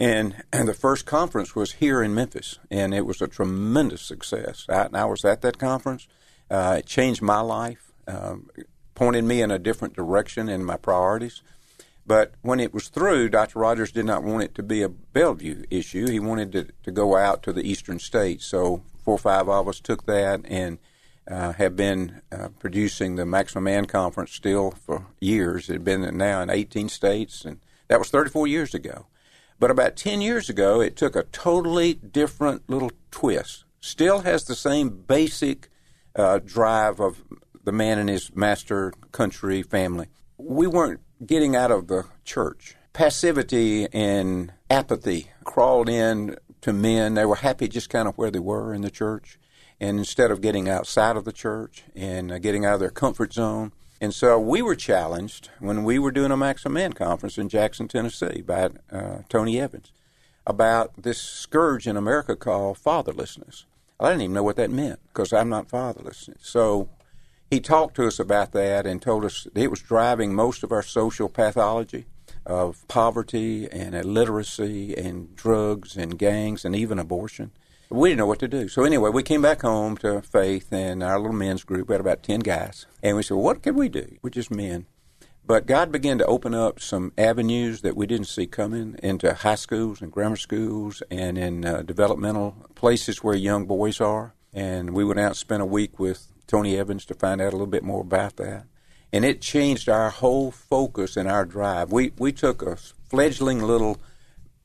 And, 0.00 0.42
and 0.52 0.66
the 0.66 0.74
first 0.74 1.06
conference 1.06 1.54
was 1.54 1.72
here 1.72 2.02
in 2.02 2.14
Memphis, 2.14 2.58
and 2.70 2.92
it 2.92 3.06
was 3.06 3.22
a 3.22 3.28
tremendous 3.28 4.02
success. 4.02 4.66
I, 4.68 4.88
I 4.92 5.04
was 5.04 5.24
at 5.24 5.40
that 5.42 5.58
conference. 5.58 6.08
Uh, 6.50 6.76
it 6.80 6.86
changed 6.86 7.22
my 7.22 7.40
life, 7.40 7.92
um, 8.08 8.50
pointed 8.94 9.24
me 9.24 9.40
in 9.40 9.50
a 9.50 9.58
different 9.58 9.94
direction 9.94 10.48
in 10.48 10.64
my 10.64 10.76
priorities. 10.76 11.42
But 12.06 12.34
when 12.42 12.60
it 12.60 12.74
was 12.74 12.88
through, 12.88 13.30
Dr. 13.30 13.60
Rogers 13.60 13.92
did 13.92 14.04
not 14.04 14.24
want 14.24 14.42
it 14.42 14.54
to 14.56 14.62
be 14.62 14.82
a 14.82 14.88
Bellevue 14.88 15.64
issue. 15.70 16.06
He 16.08 16.20
wanted 16.20 16.52
to, 16.52 16.66
to 16.82 16.90
go 16.90 17.16
out 17.16 17.42
to 17.44 17.52
the 17.52 17.66
eastern 17.66 17.98
states. 17.98 18.44
So 18.46 18.82
four 19.04 19.14
or 19.14 19.18
five 19.18 19.48
of 19.48 19.68
us 19.68 19.80
took 19.80 20.04
that 20.06 20.42
and 20.44 20.78
uh, 21.28 21.52
have 21.52 21.76
been 21.76 22.20
uh, 22.30 22.48
producing 22.58 23.16
the 23.16 23.26
Maximum 23.26 23.64
Man 23.64 23.86
Conference 23.86 24.32
still 24.32 24.70
for 24.70 25.06
years. 25.20 25.68
It 25.68 25.74
had 25.74 25.84
been 25.84 26.16
now 26.16 26.42
in 26.42 26.50
18 26.50 26.88
states, 26.88 27.44
and 27.44 27.60
that 27.88 27.98
was 27.98 28.10
34 28.10 28.46
years 28.46 28.74
ago. 28.74 29.06
But 29.58 29.70
about 29.70 29.96
10 29.96 30.20
years 30.20 30.50
ago, 30.50 30.80
it 30.80 30.96
took 30.96 31.16
a 31.16 31.22
totally 31.24 31.94
different 31.94 32.68
little 32.68 32.90
twist. 33.10 33.64
Still 33.80 34.20
has 34.20 34.44
the 34.44 34.54
same 34.54 34.90
basic 34.90 35.68
uh, 36.16 36.40
drive 36.44 37.00
of 37.00 37.22
the 37.64 37.72
man 37.72 37.98
and 37.98 38.08
his 38.08 38.34
master, 38.34 38.92
country, 39.12 39.62
family. 39.62 40.08
We 40.36 40.66
weren't 40.66 41.00
getting 41.24 41.56
out 41.56 41.70
of 41.70 41.86
the 41.86 42.04
church. 42.24 42.76
Passivity 42.92 43.88
and 43.92 44.52
apathy 44.70 45.30
crawled 45.44 45.88
in 45.88 46.36
to 46.60 46.72
men. 46.72 47.14
They 47.14 47.24
were 47.24 47.36
happy 47.36 47.68
just 47.68 47.90
kind 47.90 48.08
of 48.08 48.16
where 48.16 48.30
they 48.30 48.38
were 48.38 48.72
in 48.74 48.82
the 48.82 48.90
church. 48.90 49.38
And 49.80 49.98
instead 49.98 50.30
of 50.30 50.40
getting 50.40 50.68
outside 50.68 51.16
of 51.16 51.24
the 51.24 51.32
church 51.32 51.84
and 51.94 52.32
uh, 52.32 52.38
getting 52.38 52.64
out 52.64 52.74
of 52.74 52.80
their 52.80 52.90
comfort 52.90 53.32
zone, 53.32 53.72
and 54.00 54.14
so 54.14 54.38
we 54.38 54.62
were 54.62 54.74
challenged 54.74 55.50
when 55.60 55.84
we 55.84 55.98
were 55.98 56.10
doing 56.10 56.30
a 56.30 56.36
Maximum 56.36 56.74
Man 56.74 56.92
conference 56.92 57.38
in 57.38 57.48
Jackson, 57.48 57.88
Tennessee, 57.88 58.42
by 58.42 58.70
uh, 58.92 59.18
Tony 59.28 59.60
Evans, 59.60 59.92
about 60.46 61.02
this 61.02 61.20
scourge 61.20 61.86
in 61.86 61.96
America 61.96 62.36
called 62.36 62.78
fatherlessness. 62.78 63.64
I 63.98 64.10
didn't 64.10 64.22
even 64.22 64.34
know 64.34 64.42
what 64.42 64.56
that 64.56 64.70
meant 64.70 65.00
because 65.08 65.32
I'm 65.32 65.48
not 65.48 65.70
fatherless. 65.70 66.28
So 66.40 66.88
he 67.50 67.60
talked 67.60 67.94
to 67.96 68.06
us 68.06 68.18
about 68.18 68.52
that 68.52 68.86
and 68.86 69.00
told 69.00 69.24
us 69.24 69.46
it 69.54 69.70
was 69.70 69.80
driving 69.80 70.34
most 70.34 70.62
of 70.62 70.72
our 70.72 70.82
social 70.82 71.28
pathology 71.28 72.06
of 72.44 72.86
poverty 72.88 73.68
and 73.70 73.94
illiteracy 73.94 74.94
and 74.96 75.34
drugs 75.36 75.96
and 75.96 76.18
gangs 76.18 76.64
and 76.64 76.74
even 76.76 76.98
abortion. 76.98 77.52
We 77.90 78.08
didn't 78.08 78.18
know 78.18 78.26
what 78.26 78.38
to 78.40 78.48
do. 78.48 78.68
So 78.68 78.84
anyway, 78.84 79.10
we 79.10 79.22
came 79.22 79.42
back 79.42 79.62
home 79.62 79.96
to 79.98 80.22
Faith 80.22 80.72
and 80.72 81.02
our 81.02 81.18
little 81.18 81.36
men's 81.36 81.64
group. 81.64 81.88
We 81.88 81.94
had 81.94 82.00
about 82.00 82.22
10 82.22 82.40
guys. 82.40 82.86
And 83.02 83.16
we 83.16 83.22
said, 83.22 83.36
what 83.36 83.62
can 83.62 83.76
we 83.76 83.88
do? 83.88 84.16
We're 84.22 84.30
just 84.30 84.50
men. 84.50 84.86
But 85.46 85.66
God 85.66 85.92
began 85.92 86.16
to 86.18 86.24
open 86.24 86.54
up 86.54 86.80
some 86.80 87.12
avenues 87.18 87.82
that 87.82 87.96
we 87.96 88.06
didn't 88.06 88.28
see 88.28 88.46
coming 88.46 88.96
into 89.02 89.34
high 89.34 89.56
schools 89.56 90.00
and 90.00 90.10
grammar 90.10 90.36
schools 90.36 91.02
and 91.10 91.36
in 91.36 91.66
uh, 91.66 91.82
developmental 91.82 92.56
places 92.74 93.22
where 93.22 93.34
young 93.34 93.66
boys 93.66 94.00
are. 94.00 94.34
And 94.54 94.94
we 94.94 95.04
went 95.04 95.20
out 95.20 95.26
and 95.26 95.36
spent 95.36 95.62
a 95.62 95.66
week 95.66 95.98
with 95.98 96.28
Tony 96.46 96.78
Evans 96.78 97.04
to 97.06 97.14
find 97.14 97.42
out 97.42 97.48
a 97.48 97.56
little 97.56 97.66
bit 97.66 97.84
more 97.84 98.00
about 98.00 98.36
that. 98.36 98.64
And 99.12 99.24
it 99.24 99.42
changed 99.42 99.88
our 99.88 100.08
whole 100.08 100.50
focus 100.50 101.16
and 101.16 101.28
our 101.28 101.44
drive. 101.44 101.92
We, 101.92 102.12
we 102.18 102.32
took 102.32 102.62
a 102.62 102.76
fledgling 103.10 103.62
little 103.62 104.00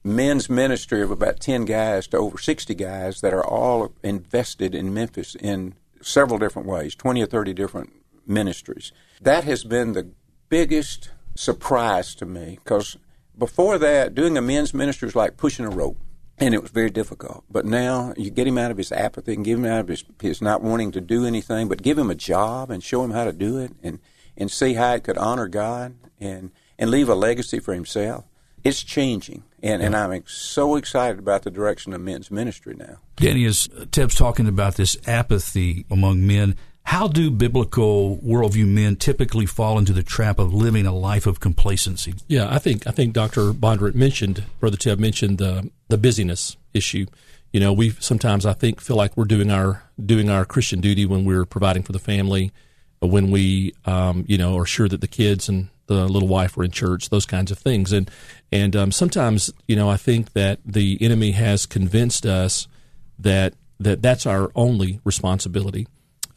men's 0.03 0.50
ministry 0.50 1.01
of 1.01 1.12
about 1.12 1.39
10 1.39 1.65
guys 1.65 2.08
to 2.08 2.18
over 2.18 2.38
60 2.38 2.74
guys 2.75 3.22
that 3.22 3.34
are 3.34 3.46
all 3.46 3.94
invested 4.03 4.74
in 4.74 4.94
Memphis 4.94 5.36
in 5.36 5.75
several 6.01 6.39
different 6.39 6.68
ways 6.68 6.96
20 6.96 7.22
or 7.22 7.25
30 7.25 7.53
different 7.53 7.94
ministries. 8.25 8.91
That 9.22 9.44
has 9.44 9.63
been 9.63 9.94
the 9.94 10.10
biggest 10.48 11.12
surprise 11.36 12.15
to 12.15 12.25
me 12.25 12.60
because 12.63 12.98
before 13.38 13.77
that, 13.77 14.15
doing 14.15 14.38
a 14.38 14.41
men's 14.41 14.74
ministry 14.74 15.06
was 15.06 15.15
like 15.15 15.38
pushing 15.38 15.65
a 15.65 15.70
rope. 15.70 15.98
And 16.41 16.53
it 16.53 16.62
was 16.62 16.72
very 16.72 16.89
difficult. 16.89 17.44
But 17.50 17.65
now 17.65 18.13
you 18.15 18.29
get 18.29 18.48
him 18.48 18.58
out 18.58 18.72
of 18.72 18.77
his 18.77 18.94
apathy 18.94 19.34
and 19.34 19.44
give 19.44 19.60
him 19.60 19.65
out 19.65 19.82
of 19.82 19.88
his, 19.89 20.06
his 20.22 20.41
not 20.41 20.62
wanting 20.62 20.91
to 20.94 21.01
do 21.01 21.25
anything, 21.25 21.68
but 21.68 21.82
give 21.82 21.98
him 21.98 22.10
a 22.10 22.15
job 22.15 22.72
and 22.72 22.82
show 22.82 23.03
him 23.03 23.12
how 23.12 23.25
to 23.25 23.34
do 23.34 23.58
it 23.58 23.74
and, 23.84 24.00
and 24.38 24.50
see 24.50 24.75
how 24.75 24.94
it 24.94 25.03
could 25.03 25.18
honor 25.18 25.50
God 25.50 25.96
and, 26.18 26.51
and 26.77 26.89
leave 26.89 27.10
a 27.10 27.15
legacy 27.15 27.60
for 27.60 27.74
himself. 27.74 28.24
It's 28.63 28.84
changing. 28.84 29.44
And, 29.62 29.82
and 29.82 29.96
I'm 29.96 30.24
so 30.25 30.75
excited 30.75 31.20
about 31.20 31.44
the 31.44 31.51
direction 31.51 31.94
of 31.94 32.01
men's 32.01 32.32
ministry 32.32 32.75
now. 32.78 32.98
Danny, 33.18 33.46
as 33.46 33.70
uh, 33.78 33.86
Teb's 33.86 34.16
talking 34.16 34.48
about 34.48 34.75
this 34.75 34.96
apathy 35.08 35.86
among 35.89 36.25
men, 36.25 36.56
how 36.84 37.08
do 37.08 37.30
biblical 37.30 38.18
worldview 38.18 38.68
men 38.68 38.96
typically 38.96 39.46
fall 39.46 39.78
into 39.78 39.94
the 39.94 40.01
trap 40.01 40.39
of 40.39 40.54
living 40.54 40.86
a 40.86 40.92
life 40.92 41.28
of 41.28 41.39
complacency? 41.39 42.16
Yeah, 42.28 42.48
I 42.50 42.58
think 42.58 42.88
I 42.88 42.92
think 42.92 43.13
Dr. 43.13 43.54
Bondurant 43.54 43.96
mentioned, 43.96 44.44
Brother 44.60 44.78
Teb 44.78 44.98
mentioned 44.98 45.38
the 45.38 45.70
the 45.89 45.98
busyness 45.98 46.58
issue. 46.74 47.06
You 47.51 47.60
know, 47.60 47.74
we 47.74 47.92
sometimes 47.92 48.46
I 48.46 48.54
think 48.54 48.82
feel 48.82 48.96
like 48.96 49.16
we're 49.16 49.25
doing 49.25 49.51
our 49.51 49.84
doing 50.04 50.30
our 50.30 50.46
Christian 50.46 50.82
duty 50.82 51.06
when 51.06 51.25
we're 51.25 51.46
providing 51.46 51.84
for 51.84 51.92
the 51.92 52.00
family, 52.00 52.51
when 53.00 53.32
we 53.32 53.74
um, 53.86 54.25
you 54.27 54.38
know 54.38 54.58
are 54.58 54.65
sure 54.65 54.88
that 54.88 55.01
the 55.01 55.08
kids 55.08 55.50
and 55.50 55.70
the 55.88 56.08
little 56.08 56.27
wife 56.27 56.58
are 56.58 56.63
in 56.63 56.72
church, 56.72 57.10
those 57.10 57.25
kinds 57.25 57.51
of 57.51 57.58
things, 57.58 57.91
and 57.91 58.10
and 58.51 58.75
um, 58.75 58.91
sometimes 58.91 59.51
you 59.68 59.75
know 59.75 59.89
I 59.89 59.98
think 59.98 60.34
that 60.34 60.60
the 60.65 60.98
enemy 61.01 61.32
has 61.32 61.65
convinced 61.65 62.25
us 62.25 62.68
that 63.18 63.53
that 63.79 64.01
that's 64.01 64.25
our 64.25 64.51
only 64.56 65.00
responsibility. 65.03 65.88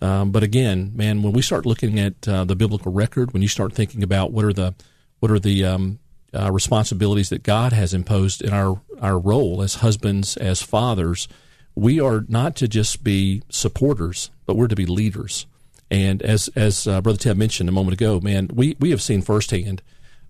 Um, 0.00 0.33
but 0.33 0.42
again, 0.42 0.92
man, 0.95 1.23
when 1.23 1.33
we 1.33 1.42
start 1.42 1.64
looking 1.64 1.99
at 2.00 2.26
uh, 2.26 2.45
the 2.45 2.57
biblical 2.57 2.92
record, 2.92 3.33
when 3.33 3.42
you 3.42 3.49
start 3.49 3.73
thinking 3.73 4.02
about 4.02 4.33
what 4.33 4.45
are 4.45 4.52
the 4.52 4.75
what 5.21 5.31
are 5.31 5.38
the 5.38 5.64
um, 5.64 5.99
uh, 6.35 6.50
responsibilities 6.50 7.28
that 7.28 7.42
God 7.42 7.73
has 7.73 7.95
imposed 7.95 8.42
in 8.42 8.52
our 8.52 8.81
our 9.00 9.19
role 9.19 9.62
as 9.62 9.76
husbands, 9.76 10.37
as 10.37 10.62
fathers, 10.62 11.28
we 11.75 12.00
are 12.00 12.25
not 12.28 12.57
to 12.57 12.69
just 12.69 13.04
be 13.04 13.42
supporters, 13.49 14.31
but 14.47 14.57
we're 14.57 14.69
to 14.69 14.76
be 14.76 14.87
leaders. 14.87 15.47
And 15.92 16.22
as 16.22 16.49
as 16.56 16.87
uh, 16.87 17.02
Brother 17.02 17.18
Teb 17.18 17.37
mentioned 17.37 17.68
a 17.68 17.72
moment 17.72 17.92
ago, 17.92 18.18
man, 18.18 18.49
we 18.52 18.76
we 18.80 18.90
have 18.90 19.02
seen 19.02 19.20
firsthand 19.20 19.82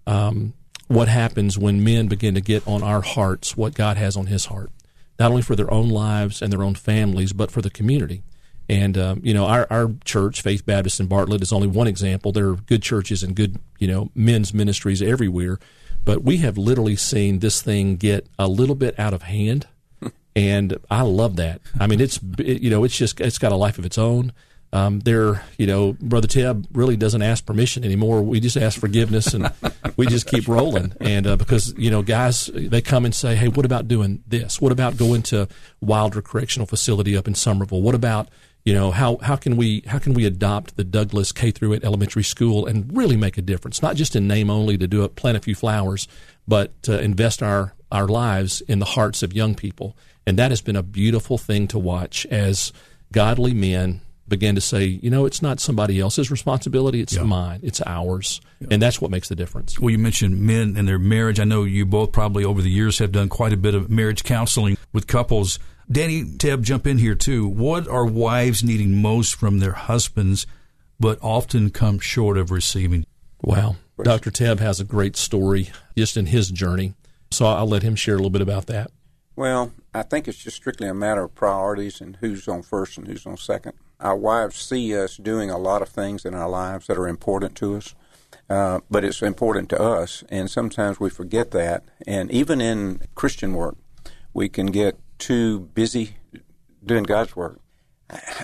um, 0.08 0.54
what 0.88 1.06
happens 1.06 1.56
when 1.56 1.84
men 1.84 2.08
begin 2.08 2.34
to 2.34 2.40
get 2.40 2.66
on 2.66 2.82
our 2.82 3.00
hearts 3.00 3.56
what 3.56 3.72
God 3.72 3.96
has 3.96 4.16
on 4.16 4.26
His 4.26 4.46
heart, 4.46 4.72
not 5.20 5.30
only 5.30 5.40
for 5.40 5.54
their 5.54 5.72
own 5.72 5.88
lives 5.88 6.42
and 6.42 6.52
their 6.52 6.64
own 6.64 6.74
families, 6.74 7.32
but 7.32 7.52
for 7.52 7.62
the 7.62 7.70
community. 7.70 8.24
And 8.68 8.98
um, 8.98 9.20
you 9.22 9.32
know, 9.32 9.46
our 9.46 9.68
our 9.70 9.92
church, 10.04 10.42
Faith 10.42 10.66
Baptist 10.66 10.98
in 10.98 11.06
Bartlett, 11.06 11.42
is 11.42 11.52
only 11.52 11.68
one 11.68 11.86
example. 11.86 12.32
There 12.32 12.48
are 12.48 12.56
good 12.56 12.82
churches 12.82 13.22
and 13.22 13.36
good 13.36 13.60
you 13.78 13.86
know 13.86 14.10
men's 14.16 14.52
ministries 14.52 15.00
everywhere, 15.00 15.60
but 16.04 16.24
we 16.24 16.38
have 16.38 16.58
literally 16.58 16.96
seen 16.96 17.38
this 17.38 17.62
thing 17.62 17.94
get 17.94 18.26
a 18.36 18.48
little 18.48 18.74
bit 18.74 18.98
out 18.98 19.14
of 19.14 19.22
hand, 19.22 19.68
and 20.34 20.76
I 20.90 21.02
love 21.02 21.36
that. 21.36 21.60
I 21.78 21.86
mean, 21.86 22.00
it's 22.00 22.18
it, 22.38 22.62
you 22.62 22.70
know, 22.70 22.82
it's 22.82 22.96
just 22.96 23.20
it's 23.20 23.38
got 23.38 23.52
a 23.52 23.56
life 23.56 23.78
of 23.78 23.86
its 23.86 23.96
own. 23.96 24.32
Um, 24.74 25.02
you 25.04 25.66
know, 25.66 25.92
Brother 26.00 26.26
Teb 26.26 26.66
really 26.72 26.96
doesn't 26.96 27.20
ask 27.20 27.44
permission 27.44 27.84
anymore. 27.84 28.22
We 28.22 28.40
just 28.40 28.56
ask 28.56 28.80
forgiveness 28.80 29.34
and 29.34 29.52
we 29.96 30.06
just 30.06 30.26
keep 30.26 30.48
rolling. 30.48 30.94
And 30.98 31.26
uh, 31.26 31.36
because, 31.36 31.74
you 31.76 31.90
know, 31.90 32.00
guys, 32.00 32.50
they 32.54 32.80
come 32.80 33.04
and 33.04 33.14
say, 33.14 33.36
hey, 33.36 33.48
what 33.48 33.66
about 33.66 33.86
doing 33.86 34.22
this? 34.26 34.62
What 34.62 34.72
about 34.72 34.96
going 34.96 35.22
to 35.24 35.46
Wilder 35.82 36.22
Correctional 36.22 36.66
Facility 36.66 37.16
up 37.16 37.28
in 37.28 37.34
Somerville? 37.34 37.82
What 37.82 37.94
about, 37.94 38.30
you 38.64 38.72
know, 38.72 38.92
how, 38.92 39.18
how 39.18 39.36
can 39.36 39.56
we 39.56 39.82
how 39.86 39.98
can 39.98 40.14
we 40.14 40.24
adopt 40.24 40.76
the 40.76 40.84
Douglas 40.84 41.32
K 41.32 41.50
through 41.50 41.74
8 41.74 41.84
elementary 41.84 42.24
school 42.24 42.64
and 42.64 42.96
really 42.96 43.16
make 43.16 43.36
a 43.36 43.42
difference? 43.42 43.82
Not 43.82 43.96
just 43.96 44.16
in 44.16 44.26
name 44.26 44.48
only 44.48 44.78
to 44.78 44.86
do 44.86 45.04
it, 45.04 45.16
plant 45.16 45.36
a 45.36 45.40
few 45.40 45.54
flowers, 45.54 46.08
but 46.48 46.82
to 46.84 46.98
invest 46.98 47.42
our, 47.42 47.74
our 47.90 48.08
lives 48.08 48.62
in 48.62 48.78
the 48.78 48.86
hearts 48.86 49.22
of 49.22 49.34
young 49.34 49.54
people. 49.54 49.96
And 50.26 50.38
that 50.38 50.50
has 50.50 50.62
been 50.62 50.76
a 50.76 50.82
beautiful 50.82 51.36
thing 51.36 51.68
to 51.68 51.78
watch 51.78 52.24
as 52.26 52.72
godly 53.10 53.52
men 53.52 54.00
begin 54.32 54.54
to 54.54 54.60
say, 54.60 54.84
you 54.84 55.10
know, 55.10 55.26
it's 55.26 55.42
not 55.42 55.60
somebody 55.60 56.00
else's 56.00 56.30
responsibility, 56.30 57.00
it's 57.00 57.14
yeah. 57.14 57.22
mine, 57.22 57.60
it's 57.62 57.80
ours. 57.86 58.40
Yeah. 58.60 58.68
And 58.70 58.82
that's 58.82 59.00
what 59.00 59.10
makes 59.10 59.28
the 59.28 59.36
difference. 59.36 59.78
Well, 59.78 59.90
you 59.90 59.98
mentioned 59.98 60.40
men 60.40 60.76
and 60.76 60.88
their 60.88 60.98
marriage. 60.98 61.38
I 61.38 61.44
know 61.44 61.64
you 61.64 61.84
both 61.84 62.12
probably 62.12 62.44
over 62.44 62.62
the 62.62 62.70
years 62.70 62.98
have 62.98 63.12
done 63.12 63.28
quite 63.28 63.52
a 63.52 63.56
bit 63.56 63.74
of 63.74 63.90
marriage 63.90 64.24
counseling 64.24 64.78
with 64.92 65.06
couples. 65.06 65.58
Danny, 65.90 66.24
Teb, 66.24 66.62
jump 66.62 66.86
in 66.86 66.98
here 66.98 67.14
too. 67.14 67.46
What 67.46 67.86
are 67.86 68.06
wives 68.06 68.64
needing 68.64 69.02
most 69.02 69.34
from 69.34 69.58
their 69.58 69.72
husbands, 69.72 70.46
but 70.98 71.18
often 71.20 71.70
come 71.70 71.98
short 71.98 72.38
of 72.38 72.50
receiving? 72.50 73.04
Wow. 73.42 73.76
Dr. 74.02 74.30
Teb 74.30 74.58
has 74.58 74.80
a 74.80 74.84
great 74.84 75.16
story 75.16 75.70
just 75.96 76.16
in 76.16 76.26
his 76.26 76.50
journey. 76.50 76.94
So 77.30 77.46
I'll 77.46 77.68
let 77.68 77.82
him 77.82 77.96
share 77.96 78.14
a 78.14 78.18
little 78.18 78.30
bit 78.30 78.42
about 78.42 78.66
that. 78.66 78.90
Well, 79.36 79.72
I 79.94 80.02
think 80.02 80.28
it's 80.28 80.38
just 80.38 80.56
strictly 80.56 80.88
a 80.88 80.94
matter 80.94 81.24
of 81.24 81.34
priorities 81.34 82.00
and 82.00 82.16
who's 82.20 82.46
on 82.48 82.62
first 82.62 82.98
and 82.98 83.06
who's 83.06 83.26
on 83.26 83.36
second. 83.36 83.74
Our 84.02 84.16
wives 84.16 84.56
see 84.56 84.96
us 84.98 85.16
doing 85.16 85.48
a 85.48 85.58
lot 85.58 85.80
of 85.80 85.88
things 85.88 86.24
in 86.24 86.34
our 86.34 86.48
lives 86.48 86.88
that 86.88 86.98
are 86.98 87.06
important 87.06 87.54
to 87.56 87.76
us, 87.76 87.94
uh, 88.50 88.80
but 88.90 89.04
it's 89.04 89.22
important 89.22 89.68
to 89.70 89.80
us, 89.80 90.24
and 90.28 90.50
sometimes 90.50 90.98
we 90.98 91.08
forget 91.08 91.52
that. 91.52 91.84
And 92.06 92.30
even 92.32 92.60
in 92.60 93.02
Christian 93.14 93.54
work, 93.54 93.76
we 94.34 94.48
can 94.48 94.66
get 94.66 94.98
too 95.18 95.60
busy 95.60 96.16
doing 96.84 97.04
God's 97.04 97.36
work. 97.36 97.60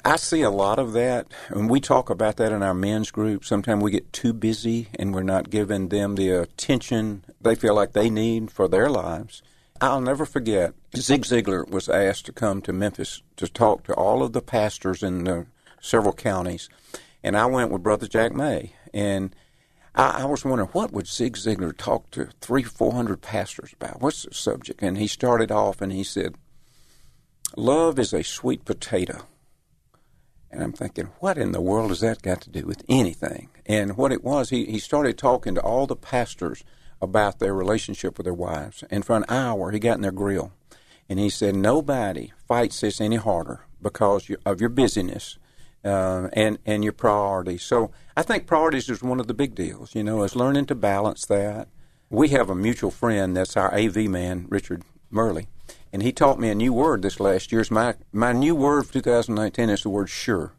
I 0.05 0.17
see 0.17 0.43
a 0.43 0.51
lot 0.51 0.79
of 0.79 0.93
that, 0.93 1.27
and 1.49 1.69
we 1.69 1.81
talk 1.81 2.09
about 2.09 2.37
that 2.37 2.53
in 2.53 2.63
our 2.63 2.73
men's 2.73 3.11
group. 3.11 3.45
Sometimes 3.45 3.83
we 3.83 3.91
get 3.91 4.13
too 4.13 4.33
busy 4.33 4.89
and 4.99 5.13
we're 5.13 5.23
not 5.23 5.51
giving 5.51 5.89
them 5.89 6.15
the 6.15 6.31
attention 6.31 7.25
they 7.41 7.55
feel 7.55 7.75
like 7.75 7.93
they 7.93 8.09
need 8.09 8.51
for 8.51 8.67
their 8.69 8.89
lives. 8.89 9.43
I'll 9.81 10.01
never 10.01 10.27
forget, 10.27 10.75
Zig 10.97 11.23
Ziglar 11.23 11.69
was 11.69 11.89
asked 11.89 12.27
to 12.27 12.33
come 12.33 12.63
to 12.63 12.73
Memphis 12.73 13.23
to 13.37 13.47
talk 13.47 13.85
to 13.85 13.95
all 13.95 14.23
of 14.23 14.33
the 14.33 14.43
pastors 14.43 15.03
in 15.03 15.25
the 15.25 15.47
several 15.81 16.13
counties, 16.13 16.69
and 17.23 17.37
I 17.37 17.47
went 17.47 17.71
with 17.71 17.83
Brother 17.83 18.09
Jack 18.09 18.33
May, 18.33 18.73
and 18.93 19.35
I, 19.95 20.23
I 20.23 20.25
was 20.25 20.45
wondering 20.45 20.71
what 20.71 20.93
would 20.93 21.07
Zig 21.07 21.37
Ziglar 21.37 21.77
talk 21.77 22.11
to 22.13 22.29
three, 22.41 22.65
four 22.65 22.93
hundred 22.93 23.23
pastors 23.23 23.73
about? 23.73 24.01
What's 24.01 24.25
the 24.25 24.35
subject? 24.35 24.83
And 24.83 24.99
he 24.99 25.07
started 25.07 25.53
off 25.53 25.81
and 25.81 25.93
he 25.93 26.03
said, 26.03 26.35
"Love 27.57 27.99
is 27.99 28.13
a 28.13 28.25
sweet 28.25 28.65
potato." 28.65 29.27
And 30.51 30.63
I'm 30.63 30.73
thinking, 30.73 31.11
what 31.21 31.37
in 31.37 31.53
the 31.53 31.61
world 31.61 31.91
has 31.91 32.01
that 32.01 32.23
got 32.23 32.41
to 32.41 32.51
do 32.51 32.65
with 32.65 32.83
anything? 32.89 33.51
And 33.67 33.99
what 33.99 34.13
it 34.13 34.25
was, 34.25 34.49
he, 34.49 34.65
he 34.65 34.79
started 34.79 35.19
talking 35.19 35.55
to 35.55 35.61
all 35.61 35.87
the 35.87 35.95
pastors 35.95 36.65
about 37.01 37.39
their 37.39 37.55
relationship 37.55 38.19
with 38.19 38.25
their 38.25 38.35
wives. 38.35 38.85
And 38.91 39.05
for 39.05 39.17
an 39.17 39.25
hour, 39.29 39.71
he 39.71 39.79
got 39.79 39.97
in 39.97 40.03
their 40.03 40.13
grill. 40.13 40.53
And 41.09 41.19
he 41.19 41.31
said, 41.31 41.57
nobody 41.57 42.33
fights 42.47 42.81
this 42.81 43.01
any 43.01 43.17
harder 43.17 43.61
because 43.81 44.31
of 44.45 44.61
your 44.61 44.71
busyness 44.71 45.39
uh, 45.85 46.29
and, 46.33 46.59
and 46.67 46.85
your 46.85 46.93
priorities. 46.93 47.63
So 47.63 47.91
I 48.17 48.23
think 48.23 48.47
priorities 48.47 48.89
is 48.89 49.03
one 49.03 49.21
of 49.21 49.27
the 49.27 49.35
big 49.35 49.55
deals, 49.55 49.95
you 49.95 50.03
know, 50.03 50.23
is 50.23 50.37
learning 50.37 50.67
to 50.67 50.75
balance 50.75 51.25
that. 51.27 51.69
We 52.11 52.29
have 52.31 52.51
a 52.51 52.55
mutual 52.55 52.91
friend 52.91 53.37
that's 53.37 53.57
our 53.57 53.75
AV 53.75 53.97
man, 54.09 54.47
Richard 54.49 54.83
Murley. 55.11 55.47
And 55.93 56.03
he 56.03 56.13
taught 56.13 56.39
me 56.39 56.51
a 56.51 56.55
new 56.55 56.73
word 56.73 57.03
this 57.03 57.21
last 57.21 57.53
year. 57.53 57.65
My, 57.71 57.95
my 58.13 58.33
new 58.33 58.55
word 58.55 58.87
for 58.87 58.95
2019 58.95 59.71
is 59.71 59.83
the 59.83 59.89
word 59.89 60.11
sure. 60.11 60.53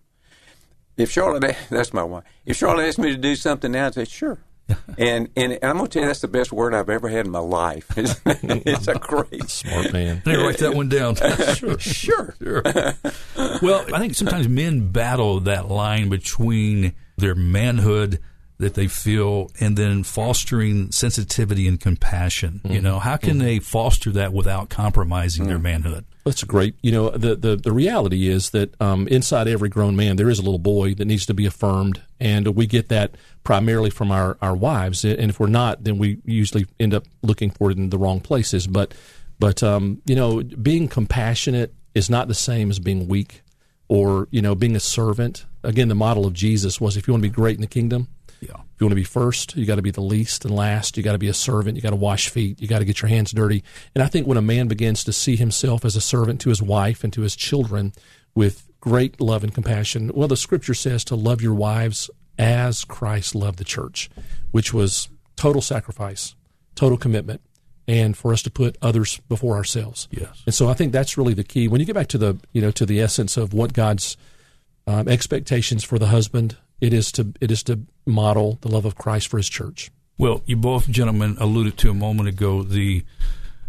If 0.97 1.11
Charlotte, 1.11 1.55
that's 1.69 1.93
my 1.93 2.03
wife. 2.03 2.23
If 2.45 2.57
Charlotte 2.57 2.87
asked 2.87 2.99
me 2.99 3.11
to 3.11 3.17
do 3.17 3.35
something 3.35 3.71
now, 3.71 3.87
I'd 3.87 3.93
say, 3.93 4.05
sure. 4.05 4.39
And, 4.97 5.29
and, 5.35 5.53
and 5.53 5.63
I'm 5.63 5.77
going 5.77 5.87
to 5.87 5.93
tell 5.93 6.01
you 6.03 6.07
that's 6.07 6.21
the 6.21 6.27
best 6.27 6.51
word 6.51 6.73
I've 6.73 6.89
ever 6.89 7.09
had 7.09 7.25
in 7.25 7.31
my 7.31 7.39
life. 7.39 7.85
It's, 7.97 8.19
it's 8.25 8.87
a 8.87 8.95
great 8.95 9.49
smart 9.49 9.93
man. 9.93 10.21
I 10.25 10.35
write 10.35 10.57
that 10.59 10.75
one 10.75 10.89
down. 10.89 11.15
sure, 11.15 11.79
sure. 11.79 12.35
sure. 12.41 12.61
well, 13.61 13.85
I 13.93 13.99
think 13.99 14.15
sometimes 14.15 14.47
men 14.47 14.91
battle 14.91 15.41
that 15.41 15.67
line 15.67 16.09
between 16.09 16.93
their 17.17 17.35
manhood 17.35 18.19
that 18.59 18.73
they 18.73 18.87
feel 18.87 19.49
and 19.59 19.77
then 19.77 20.03
fostering 20.03 20.91
sensitivity 20.91 21.67
and 21.67 21.79
compassion. 21.79 22.59
Mm-hmm. 22.63 22.73
You 22.73 22.81
know, 22.81 22.99
how 22.99 23.17
can 23.17 23.31
mm-hmm. 23.31 23.39
they 23.39 23.59
foster 23.59 24.11
that 24.11 24.33
without 24.33 24.69
compromising 24.69 25.43
mm-hmm. 25.43 25.49
their 25.49 25.59
manhood? 25.59 26.05
That's 26.25 26.43
great. 26.43 26.75
You 26.83 26.91
know, 26.91 27.09
the, 27.09 27.35
the, 27.35 27.55
the 27.55 27.71
reality 27.71 28.27
is 28.27 28.49
that 28.49 28.79
um, 28.81 29.07
inside 29.07 29.47
every 29.47 29.69
grown 29.69 29.95
man, 29.95 30.17
there 30.17 30.29
is 30.29 30.39
a 30.39 30.41
little 30.41 30.59
boy 30.59 30.93
that 30.95 31.05
needs 31.05 31.25
to 31.27 31.33
be 31.33 31.45
affirmed. 31.45 32.01
And 32.19 32.47
we 32.49 32.67
get 32.67 32.89
that 32.89 33.15
primarily 33.43 33.89
from 33.89 34.11
our, 34.11 34.37
our 34.41 34.55
wives. 34.55 35.05
And 35.05 35.29
if 35.29 35.39
we're 35.39 35.47
not, 35.47 35.85
then 35.85 35.97
we 35.97 36.19
usually 36.25 36.67
end 36.79 36.93
up 36.93 37.05
looking 37.23 37.51
for 37.51 37.71
it 37.71 37.77
in 37.77 37.89
the 37.89 37.97
wrong 37.97 38.19
places. 38.19 38.67
But, 38.67 38.93
but 39.39 39.63
um, 39.63 40.01
you 40.05 40.15
know, 40.15 40.43
being 40.43 40.89
compassionate 40.89 41.73
is 41.95 42.09
not 42.09 42.27
the 42.27 42.35
same 42.35 42.69
as 42.69 42.77
being 42.77 43.07
weak 43.07 43.41
or, 43.87 44.27
you 44.31 44.41
know, 44.41 44.53
being 44.53 44.75
a 44.75 44.81
servant. 44.81 45.45
Again, 45.63 45.87
the 45.87 45.95
model 45.95 46.25
of 46.25 46.33
Jesus 46.33 46.81
was 46.81 46.97
if 46.97 47.07
you 47.07 47.13
want 47.13 47.23
to 47.23 47.29
be 47.29 47.33
great 47.33 47.55
in 47.55 47.61
the 47.61 47.67
kingdom, 47.67 48.09
yeah. 48.41 48.51
If 48.51 48.81
you 48.81 48.85
want 48.85 48.91
to 48.91 48.95
be 48.95 49.03
first, 49.03 49.55
you 49.55 49.65
got 49.65 49.75
to 49.75 49.81
be 49.81 49.91
the 49.91 50.01
least 50.01 50.45
and 50.45 50.55
last. 50.55 50.97
You 50.97 51.03
got 51.03 51.13
to 51.13 51.17
be 51.17 51.27
a 51.27 51.33
servant. 51.33 51.75
You 51.75 51.81
got 51.81 51.89
to 51.89 51.95
wash 51.95 52.29
feet. 52.29 52.61
You 52.61 52.67
got 52.67 52.79
to 52.79 52.85
get 52.85 53.01
your 53.01 53.09
hands 53.09 53.31
dirty. 53.31 53.63
And 53.93 54.03
I 54.03 54.07
think 54.07 54.27
when 54.27 54.37
a 54.37 54.41
man 54.41 54.67
begins 54.67 55.03
to 55.03 55.13
see 55.13 55.35
himself 55.35 55.83
as 55.83 55.95
a 55.95 56.01
servant 56.01 56.39
to 56.41 56.49
his 56.49 56.61
wife 56.61 57.03
and 57.03 57.11
to 57.13 57.21
his 57.21 57.35
children 57.35 57.93
with 58.35 58.69
great 58.79 59.19
love 59.19 59.43
and 59.43 59.53
compassion, 59.53 60.11
well, 60.13 60.27
the 60.27 60.37
scripture 60.37 60.73
says 60.73 61.03
to 61.05 61.15
love 61.15 61.41
your 61.41 61.53
wives 61.53 62.09
as 62.37 62.85
Christ 62.85 63.35
loved 63.35 63.59
the 63.59 63.65
church, 63.65 64.09
which 64.51 64.73
was 64.73 65.09
total 65.35 65.61
sacrifice, 65.61 66.35
total 66.75 66.97
commitment, 66.97 67.41
and 67.87 68.15
for 68.15 68.31
us 68.31 68.41
to 68.43 68.51
put 68.51 68.77
others 68.81 69.19
before 69.27 69.55
ourselves. 69.55 70.07
Yes. 70.11 70.43
And 70.45 70.55
so 70.55 70.69
I 70.69 70.73
think 70.73 70.93
that's 70.93 71.17
really 71.17 71.33
the 71.33 71.43
key. 71.43 71.67
When 71.67 71.79
you 71.79 71.85
get 71.85 71.95
back 71.95 72.07
to 72.07 72.17
the 72.17 72.37
you 72.53 72.61
know 72.61 72.71
to 72.71 72.85
the 72.85 73.01
essence 73.01 73.35
of 73.35 73.53
what 73.53 73.73
God's 73.73 74.15
um, 74.87 75.07
expectations 75.07 75.83
for 75.83 75.99
the 75.99 76.07
husband 76.07 76.55
it 76.81 76.93
is 76.93 77.11
to 77.13 77.33
it 77.41 77.51
is 77.51 77.63
to 77.63 77.81
model 78.05 78.57
the 78.61 78.69
love 78.69 78.85
of 78.85 78.95
Christ 78.95 79.27
for 79.27 79.37
His 79.37 79.49
church. 79.49 79.91
Well, 80.17 80.41
you 80.45 80.57
both 80.57 80.89
gentlemen 80.89 81.37
alluded 81.39 81.77
to 81.79 81.89
a 81.89 81.93
moment 81.93 82.29
ago 82.29 82.63
the 82.63 83.05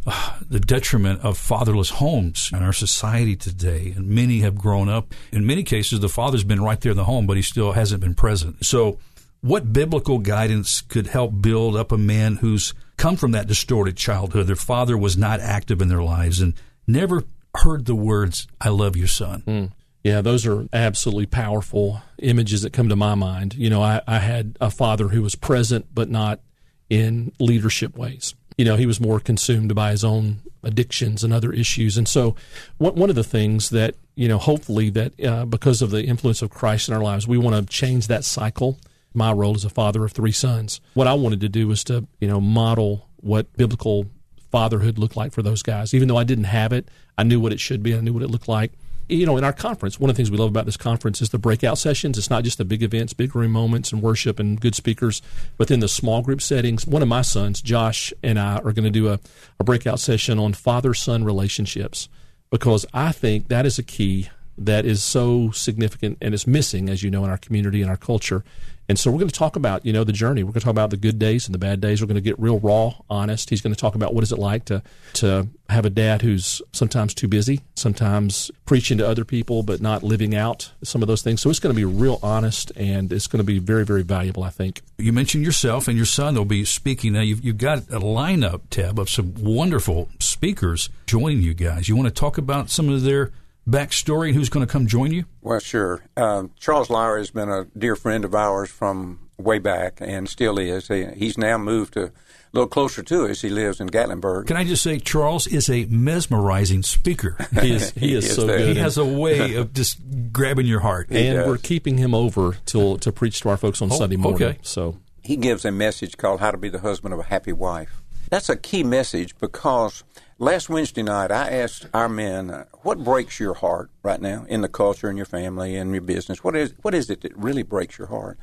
uh, 0.06 0.38
the 0.48 0.60
detriment 0.60 1.20
of 1.20 1.36
fatherless 1.36 1.90
homes 1.90 2.50
in 2.52 2.62
our 2.62 2.72
society 2.72 3.36
today, 3.36 3.92
and 3.94 4.08
many 4.08 4.40
have 4.40 4.56
grown 4.56 4.88
up. 4.88 5.14
In 5.30 5.46
many 5.46 5.62
cases, 5.62 6.00
the 6.00 6.08
father's 6.08 6.44
been 6.44 6.62
right 6.62 6.80
there 6.80 6.92
in 6.92 6.96
the 6.96 7.04
home, 7.04 7.26
but 7.26 7.36
he 7.36 7.42
still 7.42 7.72
hasn't 7.72 8.00
been 8.00 8.14
present. 8.14 8.64
So, 8.64 8.98
what 9.42 9.72
biblical 9.72 10.18
guidance 10.18 10.80
could 10.80 11.08
help 11.08 11.40
build 11.40 11.76
up 11.76 11.92
a 11.92 11.98
man 11.98 12.36
who's 12.36 12.74
come 12.96 13.16
from 13.16 13.32
that 13.32 13.46
distorted 13.46 13.96
childhood? 13.96 14.46
Their 14.46 14.56
father 14.56 14.96
was 14.96 15.16
not 15.16 15.40
active 15.40 15.80
in 15.80 15.88
their 15.88 16.02
lives 16.02 16.40
and 16.40 16.54
never 16.86 17.24
heard 17.56 17.84
the 17.84 17.94
words 17.94 18.46
"I 18.60 18.70
love 18.70 18.96
you, 18.96 19.06
son." 19.06 19.42
Mm. 19.46 19.70
Yeah, 20.02 20.22
those 20.22 20.46
are 20.46 20.66
absolutely 20.72 21.26
powerful 21.26 22.00
images 22.18 22.62
that 22.62 22.72
come 22.72 22.88
to 22.88 22.96
my 22.96 23.14
mind. 23.14 23.54
You 23.54 23.68
know, 23.68 23.82
I, 23.82 24.00
I 24.06 24.18
had 24.18 24.56
a 24.60 24.70
father 24.70 25.08
who 25.08 25.22
was 25.22 25.34
present, 25.34 25.86
but 25.92 26.08
not 26.08 26.40
in 26.88 27.32
leadership 27.38 27.96
ways. 27.96 28.34
You 28.56 28.64
know, 28.64 28.76
he 28.76 28.86
was 28.86 29.00
more 29.00 29.20
consumed 29.20 29.74
by 29.74 29.90
his 29.90 30.04
own 30.04 30.40
addictions 30.62 31.22
and 31.22 31.32
other 31.32 31.52
issues. 31.52 31.98
And 31.98 32.08
so, 32.08 32.34
one, 32.78 33.10
of 33.10 33.16
the 33.16 33.24
things 33.24 33.70
that 33.70 33.94
you 34.14 34.28
know, 34.28 34.38
hopefully, 34.38 34.90
that 34.90 35.24
uh, 35.24 35.44
because 35.44 35.82
of 35.82 35.90
the 35.90 36.04
influence 36.04 36.42
of 36.42 36.50
Christ 36.50 36.88
in 36.88 36.94
our 36.94 37.02
lives, 37.02 37.26
we 37.28 37.38
want 37.38 37.56
to 37.56 37.72
change 37.72 38.06
that 38.08 38.24
cycle. 38.24 38.78
My 39.12 39.32
role 39.32 39.56
as 39.56 39.64
a 39.64 39.70
father 39.70 40.04
of 40.04 40.12
three 40.12 40.30
sons, 40.30 40.80
what 40.94 41.08
I 41.08 41.14
wanted 41.14 41.40
to 41.40 41.48
do 41.48 41.66
was 41.66 41.82
to 41.84 42.06
you 42.20 42.28
know 42.28 42.40
model 42.40 43.08
what 43.16 43.52
biblical 43.56 44.06
fatherhood 44.52 44.98
looked 44.98 45.16
like 45.16 45.32
for 45.32 45.42
those 45.42 45.62
guys. 45.62 45.94
Even 45.94 46.06
though 46.06 46.16
I 46.16 46.24
didn't 46.24 46.44
have 46.44 46.72
it, 46.72 46.88
I 47.18 47.24
knew 47.24 47.40
what 47.40 47.52
it 47.52 47.60
should 47.60 47.82
be. 47.82 47.94
I 47.94 48.00
knew 48.00 48.12
what 48.12 48.22
it 48.22 48.30
looked 48.30 48.48
like 48.48 48.72
you 49.10 49.26
know, 49.26 49.36
in 49.36 49.44
our 49.44 49.52
conference, 49.52 49.98
one 49.98 50.08
of 50.08 50.16
the 50.16 50.18
things 50.18 50.30
we 50.30 50.38
love 50.38 50.48
about 50.48 50.66
this 50.66 50.76
conference 50.76 51.20
is 51.20 51.30
the 51.30 51.38
breakout 51.38 51.78
sessions. 51.78 52.16
It's 52.16 52.30
not 52.30 52.44
just 52.44 52.58
the 52.58 52.64
big 52.64 52.82
events, 52.82 53.12
big 53.12 53.34
room 53.34 53.52
moments, 53.52 53.92
and 53.92 54.00
worship 54.00 54.38
and 54.38 54.60
good 54.60 54.74
speakers, 54.74 55.20
but 55.56 55.70
in 55.70 55.80
the 55.80 55.88
small 55.88 56.22
group 56.22 56.40
settings. 56.40 56.86
One 56.86 57.02
of 57.02 57.08
my 57.08 57.22
sons, 57.22 57.60
Josh, 57.60 58.12
and 58.22 58.38
I 58.38 58.56
are 58.56 58.72
going 58.72 58.84
to 58.84 58.90
do 58.90 59.08
a, 59.08 59.18
a 59.58 59.64
breakout 59.64 60.00
session 60.00 60.38
on 60.38 60.52
father 60.52 60.94
son 60.94 61.24
relationships 61.24 62.08
because 62.50 62.86
I 62.94 63.12
think 63.12 63.48
that 63.48 63.66
is 63.66 63.78
a 63.78 63.82
key 63.82 64.28
that 64.56 64.84
is 64.84 65.02
so 65.02 65.50
significant 65.52 66.18
and 66.20 66.34
is 66.34 66.46
missing, 66.46 66.88
as 66.88 67.02
you 67.02 67.10
know, 67.10 67.24
in 67.24 67.30
our 67.30 67.38
community 67.38 67.80
and 67.80 67.90
our 67.90 67.96
culture. 67.96 68.44
And 68.90 68.98
so 68.98 69.08
we're 69.08 69.18
going 69.18 69.28
to 69.28 69.38
talk 69.38 69.54
about, 69.54 69.86
you 69.86 69.92
know, 69.92 70.02
the 70.02 70.12
journey. 70.12 70.42
We're 70.42 70.50
going 70.50 70.62
to 70.62 70.64
talk 70.64 70.72
about 70.72 70.90
the 70.90 70.96
good 70.96 71.16
days 71.16 71.46
and 71.46 71.54
the 71.54 71.60
bad 71.60 71.80
days. 71.80 72.02
We're 72.02 72.08
going 72.08 72.16
to 72.16 72.20
get 72.20 72.36
real 72.40 72.58
raw, 72.58 72.94
honest. 73.08 73.48
He's 73.48 73.60
going 73.60 73.72
to 73.72 73.80
talk 73.80 73.94
about 73.94 74.14
what 74.14 74.24
is 74.24 74.32
it 74.32 74.38
like 74.40 74.64
to 74.64 74.82
to 75.12 75.46
have 75.68 75.84
a 75.84 75.90
dad 75.90 76.22
who's 76.22 76.60
sometimes 76.72 77.14
too 77.14 77.28
busy, 77.28 77.60
sometimes 77.76 78.50
preaching 78.66 78.98
to 78.98 79.06
other 79.06 79.24
people 79.24 79.62
but 79.62 79.80
not 79.80 80.02
living 80.02 80.34
out 80.34 80.72
some 80.82 81.02
of 81.02 81.06
those 81.06 81.22
things. 81.22 81.40
So 81.40 81.50
it's 81.50 81.60
going 81.60 81.72
to 81.72 81.76
be 81.76 81.84
real 81.84 82.18
honest 82.20 82.72
and 82.74 83.12
it's 83.12 83.28
going 83.28 83.38
to 83.38 83.44
be 83.44 83.60
very 83.60 83.84
very 83.84 84.02
valuable, 84.02 84.42
I 84.42 84.50
think. 84.50 84.82
You 84.98 85.12
mentioned 85.12 85.44
yourself 85.44 85.86
and 85.86 85.96
your 85.96 86.04
son 86.04 86.34
will 86.34 86.44
be 86.44 86.64
speaking. 86.64 87.12
Now 87.12 87.20
you've, 87.20 87.44
you've 87.44 87.58
got 87.58 87.78
a 87.90 88.00
lineup 88.00 88.62
Teb 88.70 88.98
of 88.98 89.08
some 89.08 89.34
wonderful 89.38 90.08
speakers 90.18 90.88
joining 91.06 91.42
you 91.42 91.54
guys. 91.54 91.88
You 91.88 91.94
want 91.94 92.08
to 92.08 92.20
talk 92.20 92.38
about 92.38 92.70
some 92.70 92.88
of 92.88 93.02
their 93.02 93.30
backstory 93.68 94.28
and 94.28 94.34
who's 94.36 94.48
going 94.48 94.66
to 94.66 94.70
come 94.72 94.86
join 94.86 95.12
you? 95.12 95.24
Well, 95.40 95.60
sure. 95.60 96.02
Um, 96.16 96.50
Charles 96.58 96.90
Lowery 96.90 97.20
has 97.20 97.30
been 97.30 97.48
a 97.48 97.64
dear 97.76 97.96
friend 97.96 98.24
of 98.24 98.34
ours 98.34 98.70
from 98.70 99.28
way 99.38 99.58
back 99.58 99.98
and 100.00 100.28
still 100.28 100.58
is. 100.58 100.88
He, 100.88 101.04
he's 101.16 101.38
now 101.38 101.56
moved 101.58 101.94
to 101.94 102.06
a 102.06 102.12
little 102.52 102.68
closer 102.68 103.02
to 103.02 103.26
us. 103.26 103.40
He 103.42 103.48
lives 103.48 103.80
in 103.80 103.88
Gatlinburg. 103.88 104.46
Can 104.48 104.56
I 104.56 104.64
just 104.64 104.82
say, 104.82 104.98
Charles 104.98 105.46
is 105.46 105.70
a 105.70 105.86
mesmerizing 105.86 106.82
speaker. 106.82 107.36
He 107.60 107.72
is, 107.72 107.90
he 107.92 108.14
is, 108.14 108.34
so 108.34 108.46
good. 108.46 108.68
He 108.68 108.74
has 108.80 108.98
a 108.98 109.04
way 109.04 109.54
of 109.54 109.72
just 109.72 109.98
grabbing 110.32 110.66
your 110.66 110.80
heart. 110.80 111.10
and 111.10 111.46
we're 111.46 111.58
keeping 111.58 111.96
him 111.98 112.14
over 112.14 112.56
till 112.66 112.96
to 112.98 113.12
preach 113.12 113.40
to 113.42 113.48
our 113.50 113.56
folks 113.56 113.80
on 113.82 113.90
Oh, 113.92 113.96
Sunday 113.96 114.16
morning. 114.16 114.42
okay. 114.42 114.58
So 114.62 114.98
he 115.22 115.36
gives 115.36 115.64
a 115.64 115.70
message 115.70 116.16
called 116.16 116.40
How 116.40 116.50
to 116.50 116.56
Be 116.58 116.68
the 116.68 116.78
Husband 116.80 117.12
of 117.14 117.20
a 117.20 117.24
Happy 117.24 117.52
Wife. 117.52 118.02
That's 118.30 118.48
a 118.48 118.56
key 118.56 118.82
message 118.84 119.36
because 119.38 120.04
last 120.40 120.70
Wednesday 120.70 121.02
night 121.02 121.30
I 121.30 121.50
asked 121.50 121.86
our 121.94 122.08
men, 122.08 122.50
uh, 122.50 122.64
what 122.82 123.04
breaks 123.04 123.38
your 123.38 123.54
heart 123.54 123.90
right 124.02 124.20
now 124.20 124.44
in 124.48 124.62
the 124.62 124.68
culture, 124.68 125.08
in 125.08 125.16
your 125.16 125.26
family, 125.26 125.76
in 125.76 125.92
your 125.92 126.00
business? 126.00 126.42
What 126.42 126.56
is, 126.56 126.74
what 126.82 126.94
is 126.94 127.08
it 127.10 127.20
that 127.20 127.36
really 127.36 127.62
breaks 127.62 127.98
your 127.98 128.08
heart? 128.08 128.38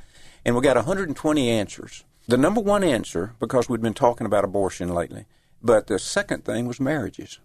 And 0.45 0.55
we 0.55 0.61
got 0.61 0.77
120 0.77 1.49
answers. 1.49 2.05
The 2.27 2.37
number 2.37 2.61
one 2.61 2.83
answer, 2.83 3.33
because 3.39 3.67
we'd 3.67 3.81
been 3.81 3.93
talking 3.93 4.27
about 4.27 4.45
abortion 4.45 4.89
lately, 4.89 5.25
but 5.61 5.87
the 5.87 5.99
second 5.99 6.45
thing 6.45 6.67
was 6.67 6.79
marriages. 6.79 7.39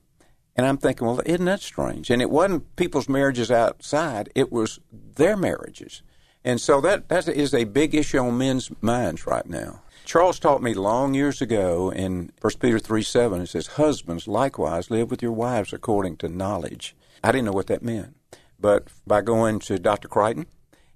And 0.55 0.67
I'm 0.67 0.77
thinking, 0.77 1.07
well, 1.07 1.23
isn't 1.25 1.47
that 1.47 1.61
strange? 1.61 2.11
And 2.11 2.21
it 2.21 2.31
wasn't 2.31 2.77
people's 2.77 3.09
marriages 3.09 3.51
outside, 3.51 4.31
it 4.35 4.53
was 4.53 4.79
their 4.93 5.37
marriages. 5.37 6.03
And 6.45 6.61
so 6.61 6.81
that, 6.83 7.09
that 7.09 7.27
is 7.29 7.55
a 7.55 7.65
big 7.65 7.95
issue 7.95 8.19
on 8.19 8.37
men's 8.37 8.71
minds 8.83 9.27
right 9.27 9.49
now. 9.49 9.81
Charles 10.13 10.39
taught 10.39 10.63
me 10.63 10.75
long 10.75 11.15
years 11.15 11.41
ago 11.41 11.91
in 11.91 12.33
1 12.43 12.53
Peter 12.61 12.79
3 12.79 13.03
7, 13.03 13.41
it 13.41 13.47
says, 13.47 13.67
Husbands, 13.67 14.29
likewise, 14.29 14.91
live 14.91 15.11
with 15.11 15.23
your 15.23 15.33
wives 15.33 15.73
according 15.73 16.19
to 16.19 16.29
knowledge. 16.29 16.95
I 17.25 17.33
didn't 17.33 17.47
know 17.47 17.53
what 17.53 17.69
that 17.69 17.83
meant. 17.83 18.15
But 18.61 18.89
by 19.07 19.23
going 19.23 19.59
to 19.61 19.79
Dr. 19.79 20.09
Crichton 20.09 20.49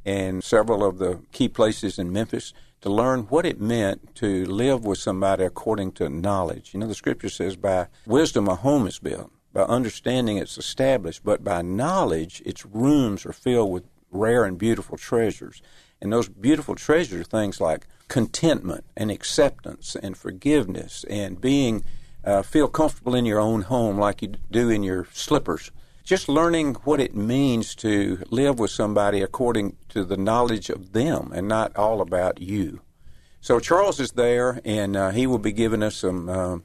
and 0.04 0.44
several 0.44 0.84
of 0.84 0.98
the 0.98 1.22
key 1.32 1.48
places 1.48 1.98
in 1.98 2.12
Memphis 2.12 2.52
to 2.82 2.90
learn 2.90 3.20
what 3.30 3.46
it 3.46 3.58
meant 3.58 4.14
to 4.16 4.44
live 4.44 4.84
with 4.84 4.98
somebody 4.98 5.44
according 5.44 5.92
to 5.92 6.10
knowledge. 6.10 6.74
You 6.74 6.80
know, 6.80 6.86
the 6.86 6.94
scripture 6.94 7.30
says, 7.30 7.56
by 7.56 7.86
wisdom 8.04 8.48
a 8.48 8.54
home 8.54 8.86
is 8.86 8.98
built, 8.98 9.30
by 9.50 9.62
understanding 9.62 10.36
it's 10.36 10.58
established, 10.58 11.24
but 11.24 11.42
by 11.42 11.62
knowledge 11.62 12.42
its 12.44 12.66
rooms 12.66 13.24
are 13.24 13.32
filled 13.32 13.72
with 13.72 13.84
rare 14.10 14.44
and 14.44 14.58
beautiful 14.58 14.98
treasures. 14.98 15.62
And 16.00 16.12
those 16.12 16.28
beautiful 16.28 16.74
treasures 16.74 17.26
things 17.26 17.60
like 17.60 17.86
contentment 18.08 18.84
and 18.96 19.10
acceptance 19.10 19.96
and 19.96 20.16
forgiveness 20.16 21.04
and 21.08 21.40
being 21.40 21.84
uh, 22.24 22.42
feel 22.42 22.68
comfortable 22.68 23.14
in 23.14 23.24
your 23.24 23.40
own 23.40 23.62
home 23.62 23.98
like 23.98 24.22
you 24.22 24.34
do 24.50 24.68
in 24.68 24.82
your 24.82 25.06
slippers. 25.12 25.70
Just 26.04 26.28
learning 26.28 26.74
what 26.84 27.00
it 27.00 27.16
means 27.16 27.74
to 27.76 28.22
live 28.30 28.58
with 28.58 28.70
somebody 28.70 29.22
according 29.22 29.76
to 29.88 30.04
the 30.04 30.16
knowledge 30.16 30.70
of 30.70 30.92
them 30.92 31.32
and 31.34 31.48
not 31.48 31.74
all 31.76 32.00
about 32.00 32.40
you. 32.40 32.80
So 33.40 33.60
Charles 33.60 34.00
is 34.00 34.12
there, 34.12 34.60
and 34.64 34.96
uh, 34.96 35.10
he 35.10 35.26
will 35.26 35.38
be 35.38 35.52
giving 35.52 35.82
us 35.82 35.96
some 35.96 36.28
uh, 36.28 36.58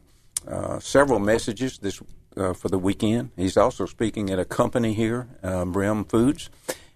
uh, 0.48 0.80
several 0.80 1.20
messages 1.20 1.78
this 1.78 2.02
uh, 2.38 2.54
for 2.54 2.70
the 2.70 2.80
weekend. 2.80 3.32
He's 3.36 3.58
also 3.58 3.86
speaking 3.86 4.30
at 4.30 4.40
a 4.40 4.46
company 4.46 4.94
here, 4.94 5.28
Brim 5.42 6.06
Foods, 6.06 6.50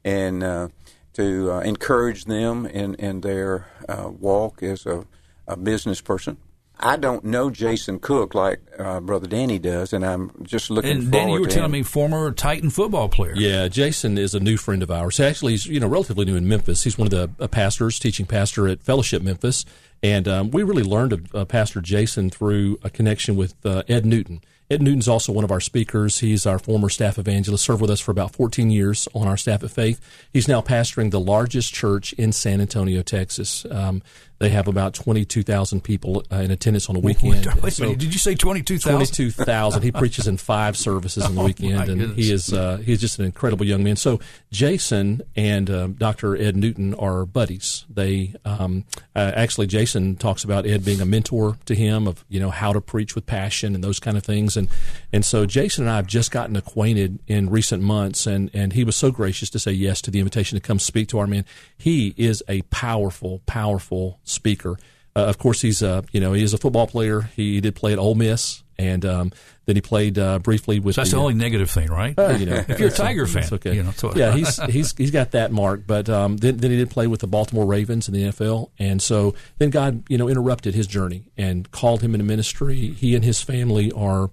and 0.04 0.44
uh, 0.44 0.68
to 1.16 1.52
uh, 1.52 1.60
encourage 1.62 2.26
them 2.26 2.66
in 2.66 2.96
in 2.96 3.22
their 3.22 3.68
uh, 3.90 4.10
walk 4.10 4.64
as 4.64 4.86
a, 4.86 5.06
a 5.48 5.58
business 5.58 6.02
person. 6.02 6.38
I 6.78 6.98
don't 6.98 7.24
know 7.24 7.50
Jason 7.50 8.00
Cook 8.00 8.36
like 8.36 8.60
uh, 8.78 9.00
Brother 9.00 9.28
Danny 9.28 9.60
does, 9.60 9.94
and 9.94 10.06
I'm 10.06 10.30
just 10.44 10.70
looking 10.70 10.92
And 10.92 11.02
forward 11.04 11.12
Danny, 11.14 11.34
you 11.34 11.40
were 11.40 11.48
to 11.48 11.54
telling 11.54 11.66
him. 11.68 11.72
me 11.72 11.84
former 11.84 12.32
Titan 12.34 12.70
football 12.70 13.08
player. 13.08 13.34
Yeah, 13.34 13.70
Jason 13.70 14.18
is 14.18 14.36
a 14.36 14.42
new 14.42 14.58
friend 14.58 14.84
of 14.84 14.92
ours. 14.92 15.20
Actually, 15.22 15.54
he's 15.54 15.66
you 15.66 15.80
know 15.80 15.88
relatively 15.88 16.26
new 16.26 16.36
in 16.36 16.48
Memphis. 16.50 16.84
He's 16.84 16.98
one 16.98 17.08
of 17.08 17.12
the 17.12 17.44
uh, 17.44 17.48
pastors, 17.48 17.98
teaching 17.98 18.26
pastor 18.26 18.68
at 18.68 18.84
Fellowship 18.84 19.22
Memphis, 19.22 19.64
and 20.04 20.28
um, 20.28 20.52
we 20.52 20.64
really 20.64 20.84
learned 20.84 21.14
of 21.14 21.34
uh, 21.34 21.46
Pastor 21.46 21.80
Jason 21.80 22.30
through 22.30 22.78
a 22.84 22.90
connection 22.90 23.38
with 23.38 23.56
uh, 23.66 23.84
Ed 23.88 24.06
Newton. 24.06 24.42
Ed 24.70 24.82
Newton's 24.82 25.08
also 25.08 25.32
one 25.32 25.44
of 25.44 25.52
our 25.52 25.60
speakers. 25.60 26.20
He's 26.20 26.46
our 26.46 26.58
former 26.58 26.90
staff 26.90 27.20
evangelist, 27.20 27.64
served 27.64 27.82
with 27.82 27.92
us 27.92 28.00
for 28.00 28.12
about 28.12 28.34
14 28.34 28.72
years 28.72 29.08
on 29.14 29.28
our 29.28 29.38
staff 29.38 29.64
at 29.64 29.70
Faith. 29.70 30.00
He's 30.34 30.48
now 30.48 30.62
pastoring 30.62 31.12
the 31.12 31.20
largest 31.20 31.74
church 31.74 32.14
in 32.14 32.32
San 32.32 32.62
Antonio, 32.62 33.04
Texas. 33.04 33.66
Um, 33.70 34.02
they 34.40 34.50
have 34.50 34.68
about 34.68 34.94
22,000 34.94 35.82
people 35.84 36.24
uh, 36.32 36.38
in 36.38 36.52
attendance 36.52 36.90
on 36.90 36.96
a 36.96 37.00
weekend. 37.00 37.46
Wait 37.62 37.64
a 37.64 37.72
So- 37.72 37.96
did 37.96 38.14
you 38.14 38.20
say 38.20 38.36
22,000? 38.36 38.92
Twenty-two 38.96 39.32
thousand. 39.32 39.82
He 39.84 39.92
preaches 39.94 40.28
in 40.28 40.38
five 40.38 40.76
services 40.78 41.24
on 41.24 41.36
the 41.36 41.42
Oh, 41.42 41.46
weekend, 41.46 41.76
my 41.76 41.84
and 41.86 42.00
goodness. 42.00 42.18
he 42.18 42.32
is 42.32 42.54
uh, 42.54 42.78
he's 42.78 43.00
just 43.00 43.20
an 43.20 43.26
incredible 43.26 43.66
young 43.66 43.84
man. 43.84 43.96
So 43.96 44.20
Jason 44.52 45.22
and 45.36 45.70
um, 45.70 45.94
Dr. 45.94 46.36
Ed 46.36 46.56
Newton 46.56 46.94
are 46.96 47.26
buddies. 47.26 47.86
They 47.90 48.34
um, 48.46 48.86
uh, 49.16 49.32
actually 49.36 49.68
Jason 49.68 50.16
talks 50.16 50.44
about 50.44 50.66
Ed 50.66 50.84
being 50.86 51.02
a 51.02 51.06
mentor 51.06 51.58
to 51.66 51.76
him 51.76 52.08
of 52.08 52.24
you 52.30 52.40
know 52.40 52.50
how 52.52 52.74
to 52.74 52.82
preach 52.82 53.16
with 53.16 53.26
passion 53.26 53.76
and 53.76 53.84
those 53.84 54.00
kind 54.00 54.18
of 54.18 54.24
things, 54.24 54.56
and 54.58 54.68
and 55.14 55.24
so 55.26 55.46
Jason 55.46 55.84
and 55.86 55.92
I 55.92 55.98
have 55.98 56.08
just 56.08 56.32
gotten 56.32 56.56
acquainted 56.56 57.20
in 57.28 57.50
recent 57.50 57.84
months, 57.84 58.26
and 58.28 58.50
and 58.54 58.74
he 58.74 58.84
was 58.84 58.96
so 58.96 59.12
gracious 59.12 59.50
to 59.52 59.60
say 59.60 59.72
yes 59.72 60.02
to 60.04 60.12
the 60.12 60.20
invitation 60.20 60.56
to 60.58 60.62
come 60.62 60.80
speak 60.80 61.08
to 61.10 61.20
our 61.20 61.28
man. 61.28 61.46
He 61.78 62.14
is 62.18 62.44
a 62.48 62.62
powerful, 62.64 63.42
powerful 63.46 64.20
speaker. 64.36 64.78
Uh, 65.16 65.22
of 65.22 65.38
course, 65.38 65.62
he's 65.62 65.82
uh, 65.82 66.02
you 66.12 66.20
know 66.20 66.34
he 66.34 66.44
is 66.44 66.54
a 66.54 66.58
football 66.58 66.88
player. 66.88 67.22
He 67.36 67.62
did 67.62 67.76
play 67.76 67.94
at 67.94 68.00
Ole 68.00 68.16
Miss, 68.16 68.64
and 68.78 69.06
um, 69.06 69.32
then 69.66 69.76
he 69.78 69.82
played 69.82 70.20
uh, 70.20 70.40
briefly 70.40 70.80
with. 70.80 70.96
So 70.96 71.02
that's 71.02 71.12
the 71.12 71.16
the, 71.16 71.22
only 71.22 71.34
negative 71.36 71.72
thing, 71.72 71.88
right? 71.88 72.18
uh, 72.18 72.32
you 72.32 72.46
know, 72.46 72.56
if 72.68 72.80
you're 72.80 72.90
a 72.90 72.92
Tiger 72.92 73.26
fan, 73.26 73.48
okay. 73.54 73.76
you 73.76 73.84
know, 73.84 73.92
so- 73.92 74.14
yeah, 74.16 74.34
he's 74.34 74.62
he's 74.64 74.96
he's 74.98 75.12
got 75.12 75.32
that 75.32 75.52
mark. 75.52 75.84
But 75.88 76.10
um, 76.10 76.38
then 76.38 76.58
then 76.58 76.72
he 76.72 76.78
did 76.78 76.90
play 76.90 77.08
with 77.08 77.22
the 77.22 77.28
Baltimore 77.28 77.66
Ravens 77.66 78.08
in 78.10 78.14
the 78.14 78.24
NFL, 78.24 78.72
and 78.78 79.02
so 79.02 79.36
then 79.58 79.70
God 79.70 80.04
you 80.10 80.18
know 80.18 80.28
interrupted 80.28 80.76
his 80.76 80.88
journey 80.88 81.32
and 81.38 81.70
called 81.72 82.02
him 82.02 82.14
into 82.14 82.26
ministry. 82.26 82.90
He 82.90 83.16
and 83.16 83.24
his 83.24 83.42
family 83.42 83.92
are 83.94 84.32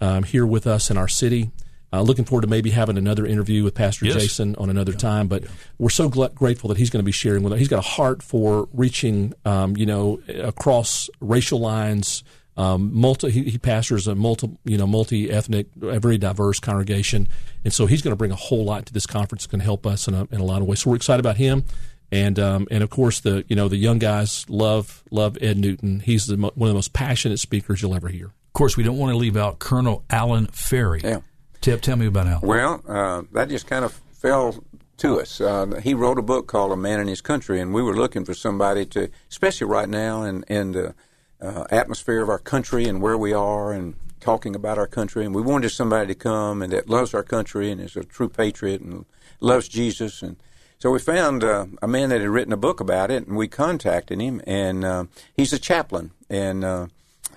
um, 0.00 0.24
here 0.24 0.46
with 0.46 0.66
us 0.66 0.90
in 0.90 0.98
our 0.98 1.08
city. 1.08 1.50
Uh, 1.94 2.02
looking 2.02 2.24
forward 2.24 2.42
to 2.42 2.48
maybe 2.48 2.70
having 2.70 2.98
another 2.98 3.24
interview 3.24 3.62
with 3.62 3.72
Pastor 3.72 4.06
Yes. 4.06 4.16
Jason 4.16 4.56
on 4.56 4.68
another 4.68 4.92
time, 4.92 5.28
but 5.28 5.44
we're 5.78 5.90
so 5.90 6.10
gl- 6.10 6.34
grateful 6.34 6.66
that 6.68 6.76
he's 6.76 6.90
going 6.90 6.98
to 6.98 7.04
be 7.04 7.12
sharing 7.12 7.44
with 7.44 7.52
us. 7.52 7.60
He's 7.60 7.68
got 7.68 7.78
a 7.78 7.88
heart 7.88 8.20
for 8.20 8.68
reaching, 8.72 9.32
um, 9.44 9.76
you 9.76 9.86
know, 9.86 10.18
across 10.42 11.08
racial 11.20 11.60
lines. 11.60 12.24
Um, 12.56 12.90
multi, 12.92 13.30
he, 13.30 13.44
he 13.44 13.58
pastors 13.58 14.08
a 14.08 14.16
multi, 14.16 14.50
you 14.64 14.76
know, 14.76 14.88
multi-ethnic, 14.88 15.68
a 15.82 16.00
very 16.00 16.18
diverse 16.18 16.58
congregation, 16.58 17.28
and 17.62 17.72
so 17.72 17.86
he's 17.86 18.02
going 18.02 18.10
to 18.10 18.16
bring 18.16 18.32
a 18.32 18.36
whole 18.36 18.64
lot 18.64 18.86
to 18.86 18.92
this 18.92 19.06
conference. 19.06 19.46
Going 19.46 19.60
to 19.60 19.64
help 19.64 19.86
us 19.86 20.08
in 20.08 20.14
a, 20.14 20.26
in 20.32 20.40
a 20.40 20.44
lot 20.44 20.62
of 20.62 20.66
ways. 20.66 20.80
So 20.80 20.90
we're 20.90 20.96
excited 20.96 21.20
about 21.20 21.36
him, 21.36 21.64
and 22.10 22.40
um, 22.40 22.66
and 22.72 22.82
of 22.82 22.90
course 22.90 23.20
the 23.20 23.44
you 23.48 23.54
know 23.54 23.68
the 23.68 23.76
young 23.76 24.00
guys 24.00 24.46
love 24.48 25.04
love 25.12 25.38
Ed 25.40 25.58
Newton. 25.58 26.00
He's 26.00 26.26
the, 26.26 26.36
mo- 26.36 26.52
one 26.56 26.68
of 26.68 26.72
the 26.72 26.78
most 26.78 26.92
passionate 26.92 27.38
speakers 27.38 27.82
you'll 27.82 27.94
ever 27.94 28.08
hear. 28.08 28.26
Of 28.26 28.52
course, 28.52 28.76
we 28.76 28.82
don't 28.82 28.98
want 28.98 29.12
to 29.12 29.16
leave 29.16 29.36
out 29.36 29.58
Colonel 29.60 30.04
Alan 30.10 30.46
Ferry. 30.46 31.00
Yeah. 31.02 31.20
Teb, 31.64 31.80
tell 31.80 31.96
me 31.96 32.04
about 32.04 32.26
Alan. 32.26 32.46
Well, 32.46 32.82
uh, 32.86 33.22
that 33.32 33.48
just 33.48 33.66
kind 33.66 33.86
of 33.86 33.94
fell 34.12 34.62
to 34.98 35.18
us. 35.18 35.40
Uh, 35.40 35.80
he 35.82 35.94
wrote 35.94 36.18
a 36.18 36.22
book 36.22 36.46
called 36.46 36.72
A 36.72 36.76
Man 36.76 37.00
in 37.00 37.06
His 37.06 37.22
Country, 37.22 37.58
and 37.58 37.72
we 37.72 37.82
were 37.82 37.96
looking 37.96 38.26
for 38.26 38.34
somebody 38.34 38.84
to, 38.84 39.08
especially 39.30 39.66
right 39.66 39.88
now 39.88 40.24
in, 40.24 40.42
in 40.42 40.72
the 40.72 40.94
uh, 41.40 41.64
atmosphere 41.70 42.20
of 42.20 42.28
our 42.28 42.38
country 42.38 42.84
and 42.84 43.00
where 43.00 43.16
we 43.16 43.32
are, 43.32 43.72
and 43.72 43.94
talking 44.20 44.54
about 44.54 44.76
our 44.76 44.86
country, 44.86 45.24
and 45.24 45.34
we 45.34 45.40
wanted 45.40 45.70
somebody 45.70 46.08
to 46.08 46.14
come 46.14 46.60
and 46.60 46.70
that 46.74 46.90
loves 46.90 47.14
our 47.14 47.22
country 47.22 47.70
and 47.70 47.80
is 47.80 47.96
a 47.96 48.04
true 48.04 48.28
patriot 48.28 48.82
and 48.82 49.06
loves 49.40 49.66
Jesus. 49.66 50.20
And 50.20 50.36
so 50.78 50.90
we 50.90 50.98
found 50.98 51.42
uh, 51.42 51.64
a 51.80 51.88
man 51.88 52.10
that 52.10 52.20
had 52.20 52.28
written 52.28 52.52
a 52.52 52.58
book 52.58 52.78
about 52.78 53.10
it, 53.10 53.26
and 53.26 53.38
we 53.38 53.48
contacted 53.48 54.20
him. 54.20 54.42
And 54.46 54.84
uh, 54.84 55.04
he's 55.34 55.54
a 55.54 55.58
chaplain, 55.58 56.10
and 56.28 56.62
uh, 56.62 56.88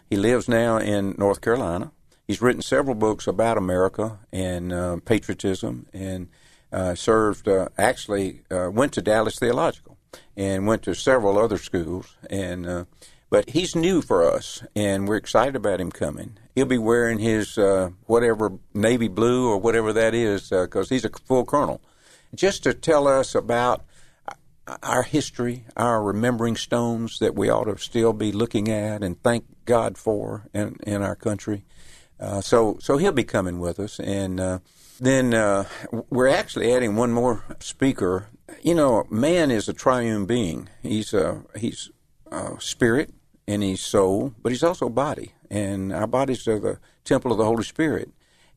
he 0.10 0.18
lives 0.18 0.50
now 0.50 0.80
in 0.80 1.16
North 1.18 1.40
Carolina. 1.40 1.94
He's 2.28 2.42
written 2.42 2.62
several 2.62 2.96
books 2.96 3.26
about 3.26 3.58
America 3.58 4.20
and 4.32 4.74
uh, 4.74 4.98
patriotism, 5.06 5.88
and 5.94 6.28
uh, 6.72 6.96
served. 6.96 7.48
Uh, 7.48 7.70
actually, 7.78 8.42
went 8.50 8.94
to 8.94 9.02
Dallas 9.02 9.40
Theological 9.40 9.98
and 10.36 10.68
went 10.68 10.84
to 10.84 10.94
several 10.94 11.38
other 11.40 11.58
schools 11.58 12.16
and 12.30 12.86
but 13.30 13.50
he's 13.50 13.76
new 13.76 14.02
for 14.02 14.24
us, 14.24 14.64
and 14.76 15.08
we're 15.08 15.18
excited 15.18 15.56
about 15.56 15.82
him 15.82 15.92
coming. 15.92 16.38
He'll 16.56 16.66
be 16.66 16.78
wearing 16.78 17.20
his 17.20 17.58
uh, 17.58 17.90
whatever 18.06 18.54
navy 18.74 19.10
blue 19.10 19.50
or 19.50 19.58
whatever 19.58 19.92
that 19.94 20.14
is, 20.14 20.50
because 20.50 20.92
uh, 20.92 20.96
he's 20.96 21.06
a 21.06 21.10
full 21.10 21.46
colonel, 21.46 21.82
just 22.34 22.64
to 22.64 22.74
tell 22.74 23.08
us 23.08 23.36
about 23.36 23.84
our 24.82 25.04
history, 25.04 25.66
our 25.76 26.02
remembering 26.02 26.56
stones 26.56 27.20
that 27.20 27.36
we 27.36 27.50
ought 27.50 27.66
to 27.66 27.78
still 27.78 28.14
be 28.14 28.32
looking 28.32 28.70
at 28.70 29.04
and 29.04 29.22
thank 29.24 29.46
God 29.66 29.98
for 29.98 30.48
in, 30.54 30.78
in 30.84 31.02
our 31.02 31.16
country. 31.16 31.64
Uh, 32.20 32.42
so, 32.42 32.78
so 32.82 32.98
he'll 32.98 33.12
be 33.12 33.24
coming 33.24 33.60
with 33.60 33.80
us, 33.80 34.00
and 34.00 34.40
uh, 34.40 34.60
then 35.00 35.34
uh, 35.34 35.66
we're 36.10 36.28
actually 36.28 36.74
adding 36.74 36.96
one 36.96 37.12
more 37.12 37.44
speaker. 37.60 38.28
You 38.64 38.74
know, 38.74 39.06
man 39.10 39.52
is 39.52 39.70
a 39.70 39.74
triune 39.74 40.26
being. 40.26 40.70
He's 40.82 41.14
a 41.14 41.44
he's 41.56 41.92
a 42.32 42.56
spirit, 42.60 43.14
and 43.48 43.64
he's 43.64 43.82
soul, 43.82 44.34
but 44.42 44.52
he's 44.52 44.64
also 44.64 44.90
body. 44.90 45.34
And 45.50 45.94
our 45.94 46.08
bodies 46.08 46.48
are 46.48 46.60
the 46.60 46.80
temple 47.06 47.32
of 47.32 47.38
the 47.38 47.46
Holy 47.46 47.64
Spirit. 47.64 48.10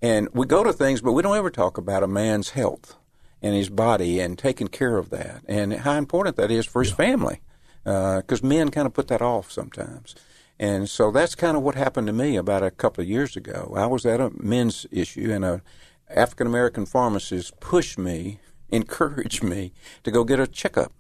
And 0.03 0.29
we 0.33 0.47
go 0.47 0.65
to 0.65 0.73
things, 0.73 1.01
but 1.01 1.13
we 1.13 1.23
don't 1.23 1.37
ever 1.37 1.51
talk 1.51 1.79
about 1.79 2.03
a 2.03 2.09
man's 2.09 2.51
health 2.51 2.97
and 3.43 3.55
his 3.55 3.69
body 3.69 4.19
and 4.19 4.39
taking 4.39 4.69
care 4.69 4.97
of 4.97 5.11
that 5.11 5.43
and 5.47 5.73
how 5.73 5.93
important 5.93 6.37
that 6.37 6.51
is 6.51 6.67
for 6.67 6.83
his 6.83 6.91
yeah. 6.91 6.97
family. 6.97 7.41
Because 7.85 8.43
uh, 8.43 8.47
men 8.47 8.71
kind 8.71 8.87
of 8.87 8.93
put 8.93 9.09
that 9.09 9.23
off 9.23 9.51
sometimes. 9.51 10.15
And 10.61 10.89
so 10.89 11.11
that's 11.11 11.35
kind 11.35 11.57
of 11.57 11.65
what 11.65 11.75
happened 11.75 12.07
to 12.07 12.13
me 12.13 12.37
about 12.37 12.63
a 12.63 12.71
couple 12.71 13.03
of 13.03 13.09
years 13.09 13.35
ago. 13.35 13.73
I 13.77 13.87
was 13.87 14.07
at 14.07 14.21
a 14.21 14.31
men's 14.35 14.87
issue, 14.93 15.33
and 15.33 15.45
a 15.45 15.63
African 16.09 16.47
American 16.47 16.87
pharmacist 16.87 17.59
pushed 17.61 17.99
me, 17.99 18.39
encouraged 18.71 19.43
me 19.43 19.73
to 20.05 20.13
go 20.13 20.23
get 20.23 20.39
a 20.39 20.47
checkup 20.47 20.93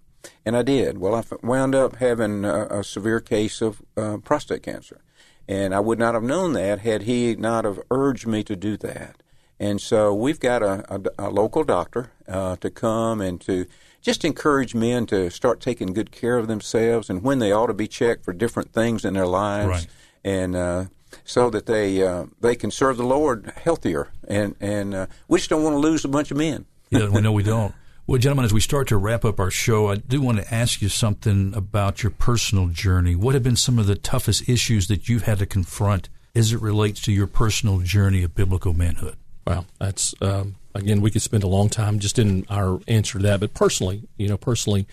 and 0.45 0.57
I 0.57 0.63
did. 0.63 0.99
Well, 0.99 1.15
I 1.15 1.23
wound 1.43 1.75
up 1.75 1.97
having 1.97 2.45
a, 2.45 2.67
a 2.67 2.85
severe 2.85 3.21
case 3.21 3.61
of 3.61 3.83
uh, 3.97 4.19
prostate 4.19 4.63
cancer. 4.63 5.01
And 5.49 5.75
I 5.75 5.81
would 5.81 5.99
not 5.99 6.15
have 6.15 6.23
known 6.23 6.53
that 6.53 6.81
had 6.81 7.03
he 7.03 7.35
not 7.35 7.65
have 7.65 7.81
urged 7.91 8.27
me 8.27 8.45
to 8.45 8.57
do 8.57 8.77
that. 8.79 9.23
And 9.59 9.81
so 9.81 10.15
we've 10.15 10.41
got 10.41 10.63
a, 10.63 10.85
a, 10.95 11.27
a 11.27 11.31
local 11.31 11.65
doctor 11.65 12.13
uh, 12.29 12.57
to 12.57 12.71
come 12.71 13.21
and 13.21 13.41
to 13.43 13.67
just 14.01 14.25
encourage 14.25 14.75
men 14.75 15.07
to 15.07 15.31
start 15.31 15.61
taking 15.61 15.93
good 15.93 16.11
care 16.11 16.39
of 16.39 16.49
themselves 16.49 17.11
and 17.11 17.23
when 17.23 17.39
they 17.39 17.53
ought 17.53 17.67
to 17.67 17.75
be 17.75 17.87
checked 17.87 18.25
for 18.25 18.33
different 18.33 18.73
things 18.73 19.05
in 19.05 19.15
their 19.15 19.27
lives. 19.27 19.69
Right. 19.69 19.87
And 20.25 20.57
uh, 20.57 20.85
so 21.25 21.51
that 21.51 21.67
they 21.67 22.03
uh, 22.03 22.27
they 22.41 22.55
can 22.55 22.71
serve 22.71 22.97
the 22.97 23.05
Lord 23.05 23.53
healthier. 23.57 24.09
And 24.29 24.55
and 24.61 24.95
uh, 24.95 25.07
we 25.29 25.39
just 25.39 25.51
don't 25.51 25.63
want 25.63 25.75
to 25.75 25.79
lose 25.79 26.05
a 26.05 26.09
bunch 26.09 26.31
of 26.31 26.37
men. 26.37 26.67
yeah, 26.91 27.09
we 27.09 27.21
know 27.21 27.33
we 27.33 27.43
don't. 27.43 27.75
Well, 28.07 28.19
gentlemen, 28.19 28.45
as 28.45 28.53
we 28.53 28.61
start 28.61 28.89
to 28.89 28.97
wrap 28.97 29.25
up 29.25 29.39
our 29.39 29.53
show, 29.53 29.89
I 29.89 29.97
do 29.97 30.21
want 30.21 30.39
to 30.39 30.55
ask 30.55 30.83
you 30.83 30.89
something 30.89 31.55
about 31.55 32.03
your 32.03 32.11
personal 32.11 32.67
journey. 32.67 33.15
What 33.15 33.35
have 33.35 33.45
been 33.45 33.55
some 33.55 33.79
of 33.79 33.87
the 33.87 33.95
toughest 33.95 34.49
issues 34.49 34.89
that 34.89 35.09
you've 35.09 35.23
had 35.23 35.39
to 35.39 35.47
confront 35.47 36.09
as 36.35 36.53
it 36.53 36.61
relates 36.61 37.01
to 37.03 37.13
your 37.13 37.29
personal 37.29 37.79
journey 37.79 38.25
of 38.25 38.35
biblical 38.35 38.73
manhood? 38.73 39.17
Wow, 39.47 39.67
that's 39.79 40.13
um, 40.21 40.57
again, 40.75 41.01
we 41.01 41.11
could 41.11 41.23
spend 41.23 41.43
a 41.43 41.49
long 41.49 41.69
time 41.69 41.99
just 41.99 42.19
in 42.19 42.47
our 42.49 42.81
answer 42.89 43.19
to 43.19 43.23
that. 43.25 43.41
But 43.41 43.55
personally, 43.55 44.03
you 44.17 44.29
know, 44.29 44.37
personally, 44.37 44.87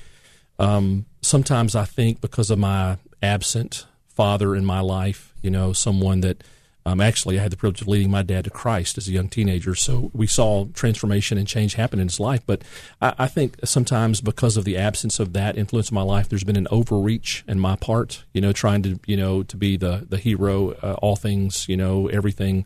um, 0.59 1.05
sometimes 1.21 1.75
I 1.75 1.85
think 1.85 2.21
because 2.21 2.49
of 2.49 2.59
my 2.59 2.97
absent 3.21 3.85
father 4.09 4.55
in 4.55 4.65
my 4.65 4.79
life, 4.79 5.33
you 5.41 5.51
know, 5.51 5.73
someone 5.73 6.21
that 6.21 6.43
um, 6.87 7.01
actually, 7.01 7.37
I 7.37 7.41
had 7.41 7.51
the 7.51 7.57
privilege 7.57 7.81
of 7.81 7.89
leading 7.89 8.09
my 8.09 8.21
dad 8.21 8.45
to 8.45 8.49
Christ 8.49 8.97
as 8.97 9.09
a 9.09 9.11
young 9.11 9.27
teenager, 9.27 9.75
so 9.75 10.09
we 10.13 10.25
saw 10.25 10.67
transformation 10.73 11.37
and 11.37 11.45
change 11.45 11.73
happen 11.73 11.99
in 11.99 12.07
his 12.07 12.17
life. 12.17 12.43
But 12.45 12.61
I, 13.01 13.13
I 13.19 13.27
think 13.27 13.57
sometimes 13.65 14.21
because 14.21 14.55
of 14.55 14.63
the 14.63 14.77
absence 14.77 15.19
of 15.19 15.33
that 15.33 15.57
influence 15.57 15.91
in 15.91 15.95
my 15.95 16.01
life, 16.01 16.29
there's 16.29 16.45
been 16.45 16.55
an 16.55 16.69
overreach 16.71 17.43
in 17.45 17.59
my 17.59 17.75
part. 17.75 18.23
You 18.31 18.39
know, 18.39 18.53
trying 18.53 18.83
to 18.83 19.01
you 19.05 19.17
know 19.17 19.43
to 19.43 19.57
be 19.57 19.75
the 19.75 20.07
the 20.07 20.17
hero, 20.17 20.71
uh, 20.81 20.95
all 21.01 21.17
things, 21.17 21.67
you 21.67 21.75
know, 21.75 22.07
everything. 22.07 22.65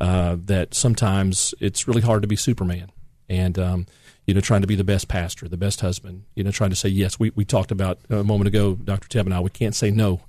Uh, 0.00 0.36
that 0.46 0.72
sometimes 0.72 1.54
it's 1.60 1.86
really 1.86 2.00
hard 2.00 2.22
to 2.22 2.28
be 2.28 2.36
Superman, 2.36 2.90
and 3.28 3.58
um, 3.58 3.86
you 4.26 4.32
know, 4.32 4.40
trying 4.40 4.62
to 4.62 4.66
be 4.66 4.76
the 4.76 4.84
best 4.84 5.08
pastor, 5.08 5.46
the 5.46 5.58
best 5.58 5.82
husband. 5.82 6.24
You 6.34 6.44
know, 6.44 6.50
trying 6.50 6.70
to 6.70 6.76
say 6.76 6.88
yes. 6.88 7.18
We 7.18 7.30
we 7.34 7.44
talked 7.44 7.70
about 7.70 7.98
a 8.08 8.24
moment 8.24 8.48
ago, 8.48 8.74
Dr. 8.74 9.08
Teb 9.08 9.26
and 9.26 9.34
I. 9.34 9.40
We 9.40 9.50
can't 9.50 9.74
say 9.74 9.90
no 9.90 10.22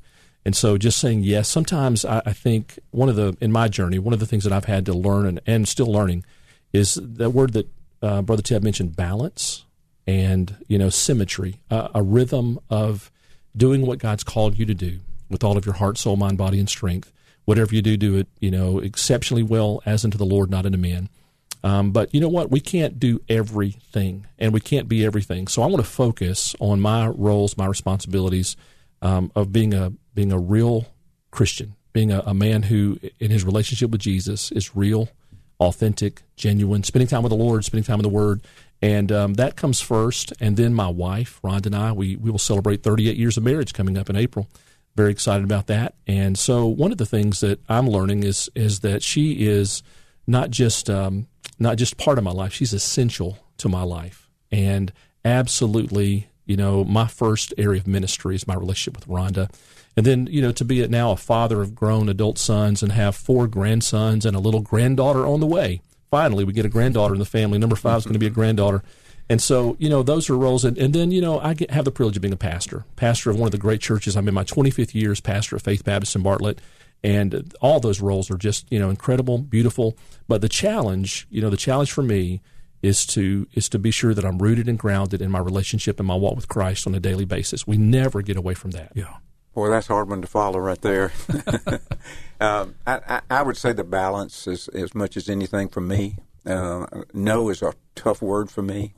and 0.46 0.56
so 0.56 0.78
just 0.78 0.98
saying 0.98 1.24
yes, 1.24 1.48
sometimes 1.48 2.04
I, 2.04 2.22
I, 2.26 2.34
think 2.34 2.80
one 2.90 3.10
of 3.10 3.16
the, 3.16 3.38
in 3.40 3.52
my 3.52 3.68
journey, 3.68 4.00
one 4.00 4.14
of 4.14 4.20
the 4.20 4.26
things 4.26 4.44
that 4.44 4.54
I've 4.54 4.66
had 4.66 4.86
to 4.88 4.94
learn 4.94 5.28
and, 5.28 5.40
and 5.46 5.68
still 5.68 5.92
learning 5.92 6.26
is 6.74 6.96
that 6.96 7.30
word 7.30 7.54
that 7.54 7.68
uh, 8.02 8.22
Brother 8.24 8.42
Teb 8.42 8.64
mentioned 8.64 8.96
balance 8.96 9.66
and, 10.08 10.56
you 10.68 10.80
know, 10.80 10.90
symmetry, 10.90 11.62
uh, 11.70 11.90
a 11.94 12.02
rhythm 12.02 12.60
of 12.70 13.12
doing 13.56 13.86
what 13.86 14.00
God's 14.00 14.24
called 14.24 14.58
you 14.58 14.66
to 14.66 14.74
do 14.74 15.00
with 15.30 15.44
all 15.44 15.58
of 15.58 15.66
your 15.66 15.76
heart, 15.76 15.98
soul, 15.98 16.16
mind, 16.16 16.38
body, 16.40 16.60
and 16.60 16.68
strength. 16.68 17.12
Whatever 17.46 17.74
you 17.76 17.82
do, 17.82 17.98
do 17.98 18.18
it, 18.18 18.28
you 18.40 18.52
know, 18.52 18.80
exceptionally 18.80 19.44
well 19.44 19.82
as 19.86 20.06
unto 20.06 20.18
the 20.18 20.26
Lord, 20.26 20.50
not 20.50 20.66
unto 20.66 20.78
men. 20.78 21.10
Um, 21.64 21.92
but 21.92 22.14
you 22.14 22.20
know 22.20 22.30
what? 22.30 22.50
We 22.50 22.60
can't 22.60 23.00
do 23.00 23.22
everything 23.30 24.26
and 24.40 24.54
we 24.54 24.60
can't 24.60 24.88
be 24.88 25.06
everything. 25.06 25.48
So 25.48 25.62
I 25.62 25.68
want 25.68 25.84
to 25.84 25.90
focus 25.90 26.56
on 26.60 26.82
my 26.82 27.08
roles, 27.08 27.58
my 27.58 27.68
responsibilities 27.68 28.56
um, 29.02 29.32
of 29.36 29.52
being 29.52 29.74
a 29.74 29.94
being 30.14 30.32
a 30.32 30.40
real 30.40 30.88
Christian, 31.32 31.76
being 31.94 32.12
a, 32.12 32.20
a, 32.26 32.34
man 32.34 32.64
who, 32.64 33.00
in 33.20 33.32
his 33.32 33.46
relationship 33.46 33.90
with 33.90 34.02
Jesus, 34.02 34.52
is 34.52 34.76
real, 34.76 35.10
authentic, 35.60 36.24
genuine, 36.36 36.84
spending 36.84 37.08
time 37.08 37.24
with 37.24 37.30
the 37.30 37.38
Lord, 37.38 37.64
spending 37.64 37.86
time 37.86 38.00
in 38.00 38.04
the 38.04 38.10
Word. 38.10 38.42
And 38.82 39.12
um, 39.12 39.36
that 39.36 39.56
comes 39.56 39.80
first. 39.80 40.34
And 40.42 40.58
then 40.58 40.74
my 40.74 40.90
wife, 40.90 41.40
Rhonda, 41.44 41.68
and 41.68 41.76
I, 41.76 41.92
we, 41.94 42.16
we 42.18 42.30
will 42.30 42.40
celebrate 42.40 42.84
38 42.84 43.16
years 43.16 43.38
of 43.38 43.44
marriage 43.44 43.74
coming 43.74 43.98
up 43.98 44.10
in 44.10 44.16
April. 44.16 44.48
Very 44.96 45.12
excited 45.12 45.44
about 45.44 45.68
that. 45.68 45.96
And 46.06 46.38
so, 46.38 46.66
one 46.66 46.92
of 46.92 46.98
the 46.98 47.06
things 47.06 47.40
that 47.40 47.60
I'm 47.70 47.88
learning 47.88 48.24
is 48.24 48.50
is 48.56 48.82
that 48.82 49.04
she 49.04 49.48
is 49.48 49.84
not 50.28 50.50
just 50.50 50.90
um, 50.90 51.28
not 51.60 51.78
just 51.78 51.98
part 51.98 52.18
of 52.18 52.24
my 52.24 52.32
life; 52.32 52.54
she's 52.54 52.74
essential 52.74 53.38
to 53.58 53.70
my 53.70 53.84
life, 53.84 54.30
and 54.52 54.92
absolutely, 55.24 56.28
you 56.46 56.58
know, 56.58 56.84
my 56.84 57.08
first 57.08 57.54
area 57.58 57.80
of 57.80 57.88
ministry 57.88 58.36
is 58.36 58.48
my 58.48 58.56
relationship 58.56 59.00
with 59.00 59.08
Rhonda 59.08 59.50
and 59.98 60.06
then, 60.06 60.28
you 60.28 60.42
know, 60.42 60.52
to 60.54 60.66
be 60.66 60.86
now 60.88 61.12
a 61.12 61.18
father 61.18 61.62
of 61.62 61.76
grown 61.76 62.08
adult 62.08 62.38
sons 62.38 62.82
and 62.82 62.92
have 62.92 63.16
four 63.16 63.48
grandsons 63.48 64.26
and 64.26 64.36
a 64.36 64.40
little 64.40 64.62
granddaughter 64.62 65.26
on 65.26 65.40
the 65.40 65.48
way. 65.48 65.82
Finally, 66.10 66.44
we 66.44 66.54
get 66.54 66.66
a 66.66 66.70
granddaughter 66.70 67.14
in 67.14 67.20
the 67.20 67.26
family. 67.26 67.58
Number 67.58 67.76
five 67.76 68.00
is 68.00 68.06
going 68.06 68.14
to 68.14 68.20
be 68.20 68.28
a 68.28 68.30
granddaughter. 68.30 68.84
And 69.32 69.42
so, 69.42 69.78
you 69.80 69.88
know, 69.88 70.04
those 70.04 70.30
are 70.30 70.38
roles. 70.38 70.66
And, 70.66 70.78
and 70.78 70.94
then, 70.94 71.10
you 71.10 71.22
know, 71.22 71.40
I 71.40 71.54
get, 71.54 71.72
have 71.72 71.86
the 71.86 71.92
privilege 71.92 72.18
of 72.18 72.22
being 72.22 72.34
a 72.34 72.38
pastor, 72.38 72.84
pastor 72.98 73.30
of 73.30 73.40
one 73.40 73.48
of 73.48 73.54
the 73.54 73.58
great 73.58 73.80
churches. 73.80 74.18
I'm 74.18 74.28
in 74.28 74.34
my 74.34 74.44
25th 74.44 74.94
year 74.94 75.10
as 75.14 75.22
pastor 75.22 75.56
of 75.56 75.62
Faith 75.62 75.86
Baptist 75.86 76.18
in 76.18 76.22
Bartlett. 76.22 76.60
And 77.02 77.54
all 77.62 77.80
those 77.80 78.02
roles 78.02 78.30
are 78.30 78.36
just, 78.36 78.70
you 78.70 78.78
know, 78.78 78.90
incredible, 78.90 79.38
beautiful. 79.38 79.98
But 80.28 80.42
the 80.42 80.50
challenge, 80.50 81.28
you 81.30 81.42
know, 81.42 81.50
the 81.50 81.56
challenge 81.56 81.94
for 81.94 82.04
me 82.04 82.42
is 82.82 83.06
to 83.06 83.48
is 83.54 83.70
to 83.70 83.80
be 83.80 83.90
sure 83.90 84.14
that 84.14 84.26
I'm 84.26 84.38
rooted 84.38 84.68
and 84.68 84.78
grounded 84.78 85.22
in 85.22 85.32
my 85.32 85.40
relationship 85.40 86.02
and 86.02 86.08
my 86.08 86.16
walk 86.16 86.36
with 86.36 86.50
Christ 86.50 86.86
on 86.86 86.94
a 86.94 87.00
daily 87.00 87.24
basis. 87.24 87.66
We 87.66 87.78
never 87.78 88.22
get 88.22 88.36
away 88.36 88.54
from 88.54 88.72
that. 88.72 88.92
Yeah. 88.96 89.16
Boy, 89.54 89.70
that's 89.70 89.88
hard 89.88 90.10
one 90.10 90.22
to 90.22 90.28
follow 90.28 90.60
right 90.60 90.82
there. 90.82 91.14
um, 92.42 92.76
I, 92.86 93.00
I, 93.08 93.22
I, 93.30 93.44
would 93.44 93.58
say 93.58 93.72
the 93.72 93.84
balance 93.84 94.46
is 94.46 94.68
as 94.70 94.94
much 94.94 95.16
as 95.16 95.30
anything 95.30 95.70
for 95.70 95.82
me. 95.82 96.18
Uh, 96.46 96.86
no 97.14 97.50
is 97.50 97.62
a 97.62 97.74
tough 97.96 98.22
word 98.22 98.50
for 98.50 98.62
me. 98.62 98.94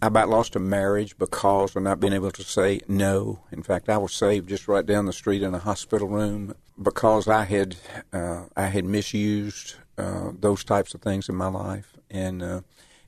I 0.00 0.06
about 0.06 0.28
lost 0.28 0.54
a 0.54 0.60
marriage 0.60 1.18
because 1.18 1.74
of 1.74 1.82
not 1.82 1.98
being 1.98 2.12
able 2.12 2.30
to 2.30 2.42
say 2.42 2.80
no. 2.86 3.40
In 3.50 3.64
fact, 3.64 3.88
I 3.88 3.98
was 3.98 4.14
saved 4.14 4.48
just 4.48 4.68
right 4.68 4.86
down 4.86 5.06
the 5.06 5.12
street 5.12 5.42
in 5.42 5.54
a 5.54 5.58
hospital 5.58 6.06
room 6.06 6.54
because 6.80 7.26
I 7.26 7.44
had 7.44 7.76
uh, 8.12 8.44
I 8.56 8.66
had 8.66 8.84
misused 8.84 9.74
uh, 9.96 10.30
those 10.38 10.62
types 10.62 10.94
of 10.94 11.02
things 11.02 11.28
in 11.28 11.34
my 11.34 11.48
life, 11.48 11.94
and 12.10 12.42
uh, 12.42 12.60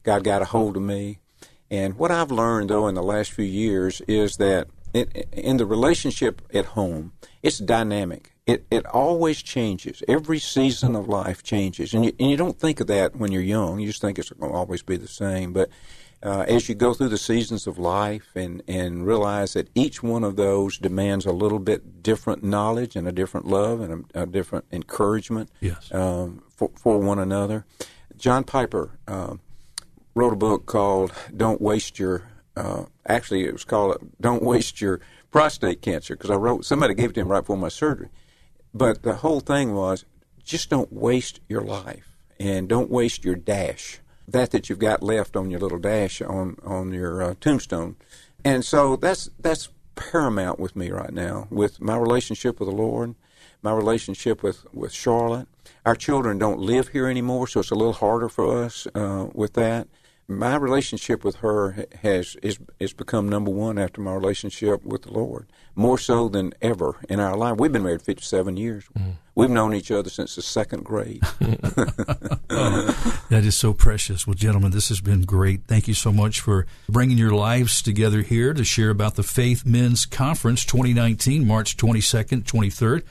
God 0.03 0.25
got 0.25 0.43
a 0.43 0.47
hold 0.47 0.77
of 0.77 0.83
me. 0.83 1.21
And 1.71 1.97
what 1.97 2.11
I've 2.11 2.33
learned 2.33 2.71
though 2.71 2.88
in 2.88 2.97
the 2.97 3.03
last 3.03 3.31
few 3.31 3.45
years 3.45 4.01
is 4.09 4.38
that 4.38 4.66
it, 4.92 5.29
in 5.33 5.57
the 5.57 5.66
relationship 5.66 6.42
at 6.53 6.66
home, 6.66 7.12
it's 7.42 7.59
dynamic. 7.59 8.33
It 8.46 8.66
it 8.70 8.87
always 8.87 9.42
changes. 9.42 10.03
Every 10.09 10.38
season 10.38 10.96
of 10.96 11.09
life 11.09 11.42
changes, 11.42 11.94
and 11.94 12.05
you 12.05 12.12
and 12.18 12.31
you 12.31 12.37
don't 12.37 12.59
think 12.59 12.81
of 12.81 12.87
that 12.88 13.16
when 13.16 13.33
you're 13.33 13.42
young. 13.42 13.81
You 13.81 13.87
just 13.87 14.00
think 14.00 14.18
it's 14.18 14.31
going 14.31 14.50
to 14.50 14.57
always 14.57 14.83
be 14.83 14.96
the 14.96 15.09
same. 15.09 15.53
But 15.53 15.70
uh, 16.22 16.44
as 16.48 16.68
you 16.68 16.74
go 16.74 16.92
through 16.92 17.09
the 17.09 17.18
seasons 17.18 17.66
of 17.66 17.79
life 17.79 18.29
and, 18.35 18.62
and 18.68 19.07
realize 19.07 19.55
that 19.55 19.70
each 19.74 20.03
one 20.03 20.22
of 20.22 20.37
those 20.37 20.76
demands 20.76 21.24
a 21.24 21.33
little 21.33 21.59
bit 21.59 22.03
different 22.03 22.44
knowledge 22.44 22.94
and 22.94 23.09
a 23.09 23.12
different 23.12 23.46
love 23.46 23.81
and 23.81 24.05
a, 24.14 24.22
a 24.22 24.26
different 24.26 24.66
encouragement 24.70 25.50
yes. 25.61 25.92
um, 25.94 26.42
for, 26.55 26.70
for 26.76 26.98
one 26.98 27.18
another. 27.18 27.64
John 28.18 28.44
Piper 28.44 28.98
uh, 29.09 29.37
wrote 30.14 30.33
a 30.33 30.37
book 30.37 30.66
called 30.66 31.12
"Don't 31.35 31.61
Waste 31.61 31.98
Your." 31.98 32.24
Uh, 32.57 32.85
actually, 33.14 33.44
it 33.44 33.53
was 33.53 33.64
called 33.64 33.99
"Don't 34.20 34.42
Waste 34.42 34.81
Your 34.81 35.01
Prostate 35.31 35.83
Cancer" 35.83 36.16
because 36.16 36.31
I 36.31 36.37
wrote 36.37 36.64
somebody 36.64 36.94
gave 36.94 37.11
it 37.11 37.12
to 37.14 37.20
him 37.20 37.29
right 37.29 37.40
before 37.40 37.57
my 37.57 37.68
surgery. 37.68 38.09
But 38.73 39.03
the 39.03 39.16
whole 39.16 39.40
thing 39.40 39.75
was 39.75 40.05
just 40.44 40.70
don't 40.70 40.92
waste 40.92 41.40
your 41.49 41.62
life 41.62 42.16
and 42.38 42.68
don't 42.68 42.90
waste 42.90 43.25
your 43.25 43.37
dash 43.37 44.01
that 44.33 44.51
that 44.51 44.68
you've 44.68 44.79
got 44.79 45.03
left 45.03 45.37
on 45.37 45.51
your 45.51 45.61
little 45.61 45.79
dash 45.79 46.23
on 46.23 46.57
on 46.64 46.92
your 46.92 47.23
uh, 47.23 47.35
tombstone. 47.40 47.96
And 48.44 48.64
so 48.64 48.96
that's 48.96 49.31
that's 49.38 49.68
paramount 49.94 50.59
with 50.59 50.77
me 50.77 50.90
right 50.90 51.12
now 51.12 51.46
with 51.51 51.81
my 51.81 51.96
relationship 51.96 52.59
with 52.59 52.68
the 52.68 52.75
Lord, 52.75 53.14
my 53.62 53.73
relationship 53.73 54.42
with 54.42 54.64
with 54.73 54.92
Charlotte. 54.92 55.49
Our 55.85 55.94
children 55.94 56.38
don't 56.38 56.61
live 56.61 56.88
here 56.88 57.09
anymore, 57.09 57.49
so 57.49 57.61
it's 57.61 57.70
a 57.70 57.75
little 57.75 57.94
harder 57.94 58.29
for 58.29 58.64
us 58.64 58.87
uh, 58.94 59.29
with 59.33 59.55
that. 59.55 59.88
My 60.31 60.55
relationship 60.55 61.25
with 61.25 61.37
her 61.37 61.87
has 62.03 62.37
is 62.40 62.61
is 62.79 62.93
become 62.93 63.29
number 63.29 63.51
one 63.51 63.79
after 63.79 64.01
my 64.01 64.14
relationship 64.14 64.85
with 64.85 65.03
the 65.03 65.12
Lord, 65.12 65.49
more 65.75 65.99
so 65.99 66.29
than 66.29 66.55
ever 66.62 66.95
in 67.09 67.19
our 67.19 67.37
life. 67.37 67.57
We've 67.59 67.73
been 67.73 67.83
married 67.83 68.03
fifty 68.03 68.23
seven 68.23 68.57
years. 68.57 68.85
Mm. 68.97 69.14
We've 69.35 69.51
known 69.51 69.75
each 69.75 69.90
other 69.90 70.09
since 70.09 70.37
the 70.37 70.43
second 70.43 70.85
grade. 70.85 71.25
oh, 72.49 73.21
that 73.29 73.45
is 73.45 73.57
so 73.57 73.73
precious. 73.73 74.25
Well, 74.25 74.35
gentlemen, 74.35 74.71
this 74.71 74.88
has 74.88 75.01
been 75.01 75.23
great. 75.23 75.62
Thank 75.66 75.88
you 75.88 75.95
so 75.95 76.12
much 76.12 76.40
for 76.40 76.64
bringing 76.88 77.19
your 77.19 77.35
lives 77.35 77.83
together 77.83 78.23
here 78.23 78.55
to 78.55 78.62
share 78.62 78.90
about 78.90 79.16
the 79.16 79.25
Faith 79.25 79.66
Men's 79.66 80.07
Conference 80.07 80.64
2019, 80.64 81.45
March 81.45 81.77
22nd, 81.77 82.45
23rd. 82.45 83.03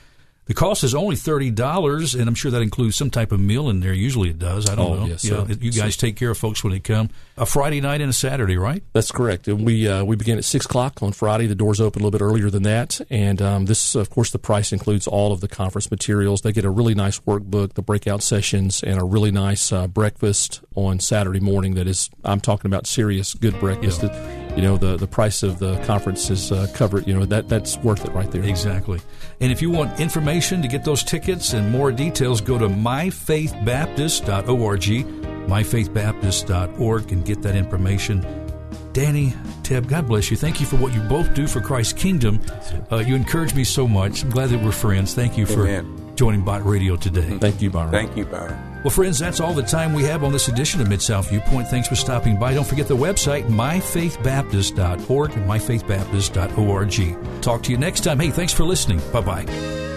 The 0.50 0.54
cost 0.54 0.82
is 0.82 0.96
only 0.96 1.14
thirty 1.14 1.52
dollars, 1.52 2.16
and 2.16 2.26
I'm 2.26 2.34
sure 2.34 2.50
that 2.50 2.60
includes 2.60 2.96
some 2.96 3.08
type 3.08 3.30
of 3.30 3.38
meal 3.38 3.70
in 3.70 3.78
there. 3.78 3.92
Usually, 3.92 4.30
it 4.30 4.40
does. 4.40 4.68
I 4.68 4.74
don't 4.74 4.90
oh, 4.90 4.94
know. 4.96 5.06
Yes, 5.06 5.24
yeah, 5.24 5.46
you 5.46 5.70
guys 5.70 5.96
take 5.96 6.16
care 6.16 6.30
of 6.30 6.38
folks 6.38 6.64
when 6.64 6.72
they 6.72 6.80
come. 6.80 7.08
A 7.36 7.46
Friday 7.46 7.80
night 7.80 8.00
and 8.00 8.10
a 8.10 8.12
Saturday, 8.12 8.58
right? 8.58 8.82
That's 8.92 9.12
correct. 9.12 9.46
And 9.46 9.64
we 9.64 9.86
uh, 9.86 10.02
we 10.02 10.16
begin 10.16 10.38
at 10.38 10.44
six 10.44 10.64
o'clock 10.64 11.04
on 11.04 11.12
Friday. 11.12 11.46
The 11.46 11.54
doors 11.54 11.80
open 11.80 12.02
a 12.02 12.04
little 12.04 12.18
bit 12.18 12.24
earlier 12.24 12.50
than 12.50 12.64
that, 12.64 13.00
and 13.10 13.40
um, 13.40 13.66
this, 13.66 13.94
of 13.94 14.10
course, 14.10 14.32
the 14.32 14.40
price 14.40 14.72
includes 14.72 15.06
all 15.06 15.32
of 15.32 15.40
the 15.40 15.46
conference 15.46 15.88
materials. 15.88 16.40
They 16.40 16.50
get 16.50 16.64
a 16.64 16.70
really 16.70 16.96
nice 16.96 17.20
workbook, 17.20 17.74
the 17.74 17.82
breakout 17.82 18.20
sessions, 18.20 18.82
and 18.82 19.00
a 19.00 19.04
really 19.04 19.30
nice 19.30 19.70
uh, 19.70 19.86
breakfast 19.86 20.62
on 20.74 20.98
Saturday 20.98 21.38
morning. 21.38 21.74
That 21.74 21.86
is, 21.86 22.10
I'm 22.24 22.40
talking 22.40 22.68
about 22.68 22.88
serious 22.88 23.34
good 23.34 23.56
breakfast. 23.60 24.02
Yeah 24.02 24.40
you 24.56 24.62
know 24.62 24.76
the 24.76 24.96
the 24.96 25.06
price 25.06 25.42
of 25.42 25.58
the 25.58 25.76
conference 25.84 26.30
is 26.30 26.52
uh, 26.52 26.66
covered. 26.74 27.06
You 27.06 27.18
know 27.18 27.24
that 27.26 27.48
that's 27.48 27.76
worth 27.78 28.04
it 28.04 28.12
right 28.12 28.30
there. 28.30 28.44
Exactly. 28.44 29.00
And 29.40 29.50
if 29.50 29.62
you 29.62 29.70
want 29.70 30.00
information 30.00 30.62
to 30.62 30.68
get 30.68 30.84
those 30.84 31.02
tickets 31.02 31.52
and 31.52 31.70
more 31.70 31.92
details, 31.92 32.40
go 32.40 32.58
to 32.58 32.68
myfaithbaptist.org, 32.68 34.82
myfaithbaptist.org, 35.48 37.12
and 37.12 37.24
get 37.24 37.42
that 37.42 37.56
information. 37.56 38.46
Danny, 38.92 39.30
Teb, 39.62 39.88
God 39.88 40.08
bless 40.08 40.30
you. 40.30 40.36
Thank 40.36 40.60
you 40.60 40.66
for 40.66 40.76
what 40.76 40.92
you 40.92 41.00
both 41.02 41.32
do 41.34 41.46
for 41.46 41.60
Christ's 41.60 41.92
kingdom. 41.92 42.40
Uh, 42.90 42.96
you 42.96 43.14
encourage 43.14 43.54
me 43.54 43.62
so 43.62 43.86
much. 43.86 44.24
I'm 44.24 44.30
glad 44.30 44.50
that 44.50 44.64
we're 44.64 44.72
friends. 44.72 45.14
Thank 45.14 45.38
you 45.38 45.46
for 45.46 45.64
Amen. 45.66 46.09
Joining 46.16 46.42
Bott 46.42 46.64
Radio 46.64 46.96
today. 46.96 47.22
Mm-hmm. 47.22 47.38
Thank 47.38 47.62
you, 47.62 47.70
Byron. 47.70 47.90
Thank 47.90 48.16
you, 48.16 48.24
Byron. 48.24 48.58
Well, 48.82 48.90
friends, 48.90 49.18
that's 49.18 49.40
all 49.40 49.52
the 49.52 49.62
time 49.62 49.92
we 49.92 50.04
have 50.04 50.24
on 50.24 50.32
this 50.32 50.48
edition 50.48 50.80
of 50.80 50.88
Mid 50.88 51.02
South 51.02 51.28
Viewpoint. 51.28 51.68
Thanks 51.68 51.88
for 51.88 51.96
stopping 51.96 52.38
by. 52.38 52.54
Don't 52.54 52.66
forget 52.66 52.88
the 52.88 52.96
website, 52.96 53.44
myfaithbaptist.org 53.44 55.32
and 55.32 55.48
myfaithbaptist.org. 55.48 57.42
Talk 57.42 57.62
to 57.62 57.70
you 57.70 57.78
next 57.78 58.00
time. 58.04 58.18
Hey, 58.20 58.30
thanks 58.30 58.52
for 58.52 58.64
listening. 58.64 59.00
Bye 59.12 59.20
bye. 59.20 59.89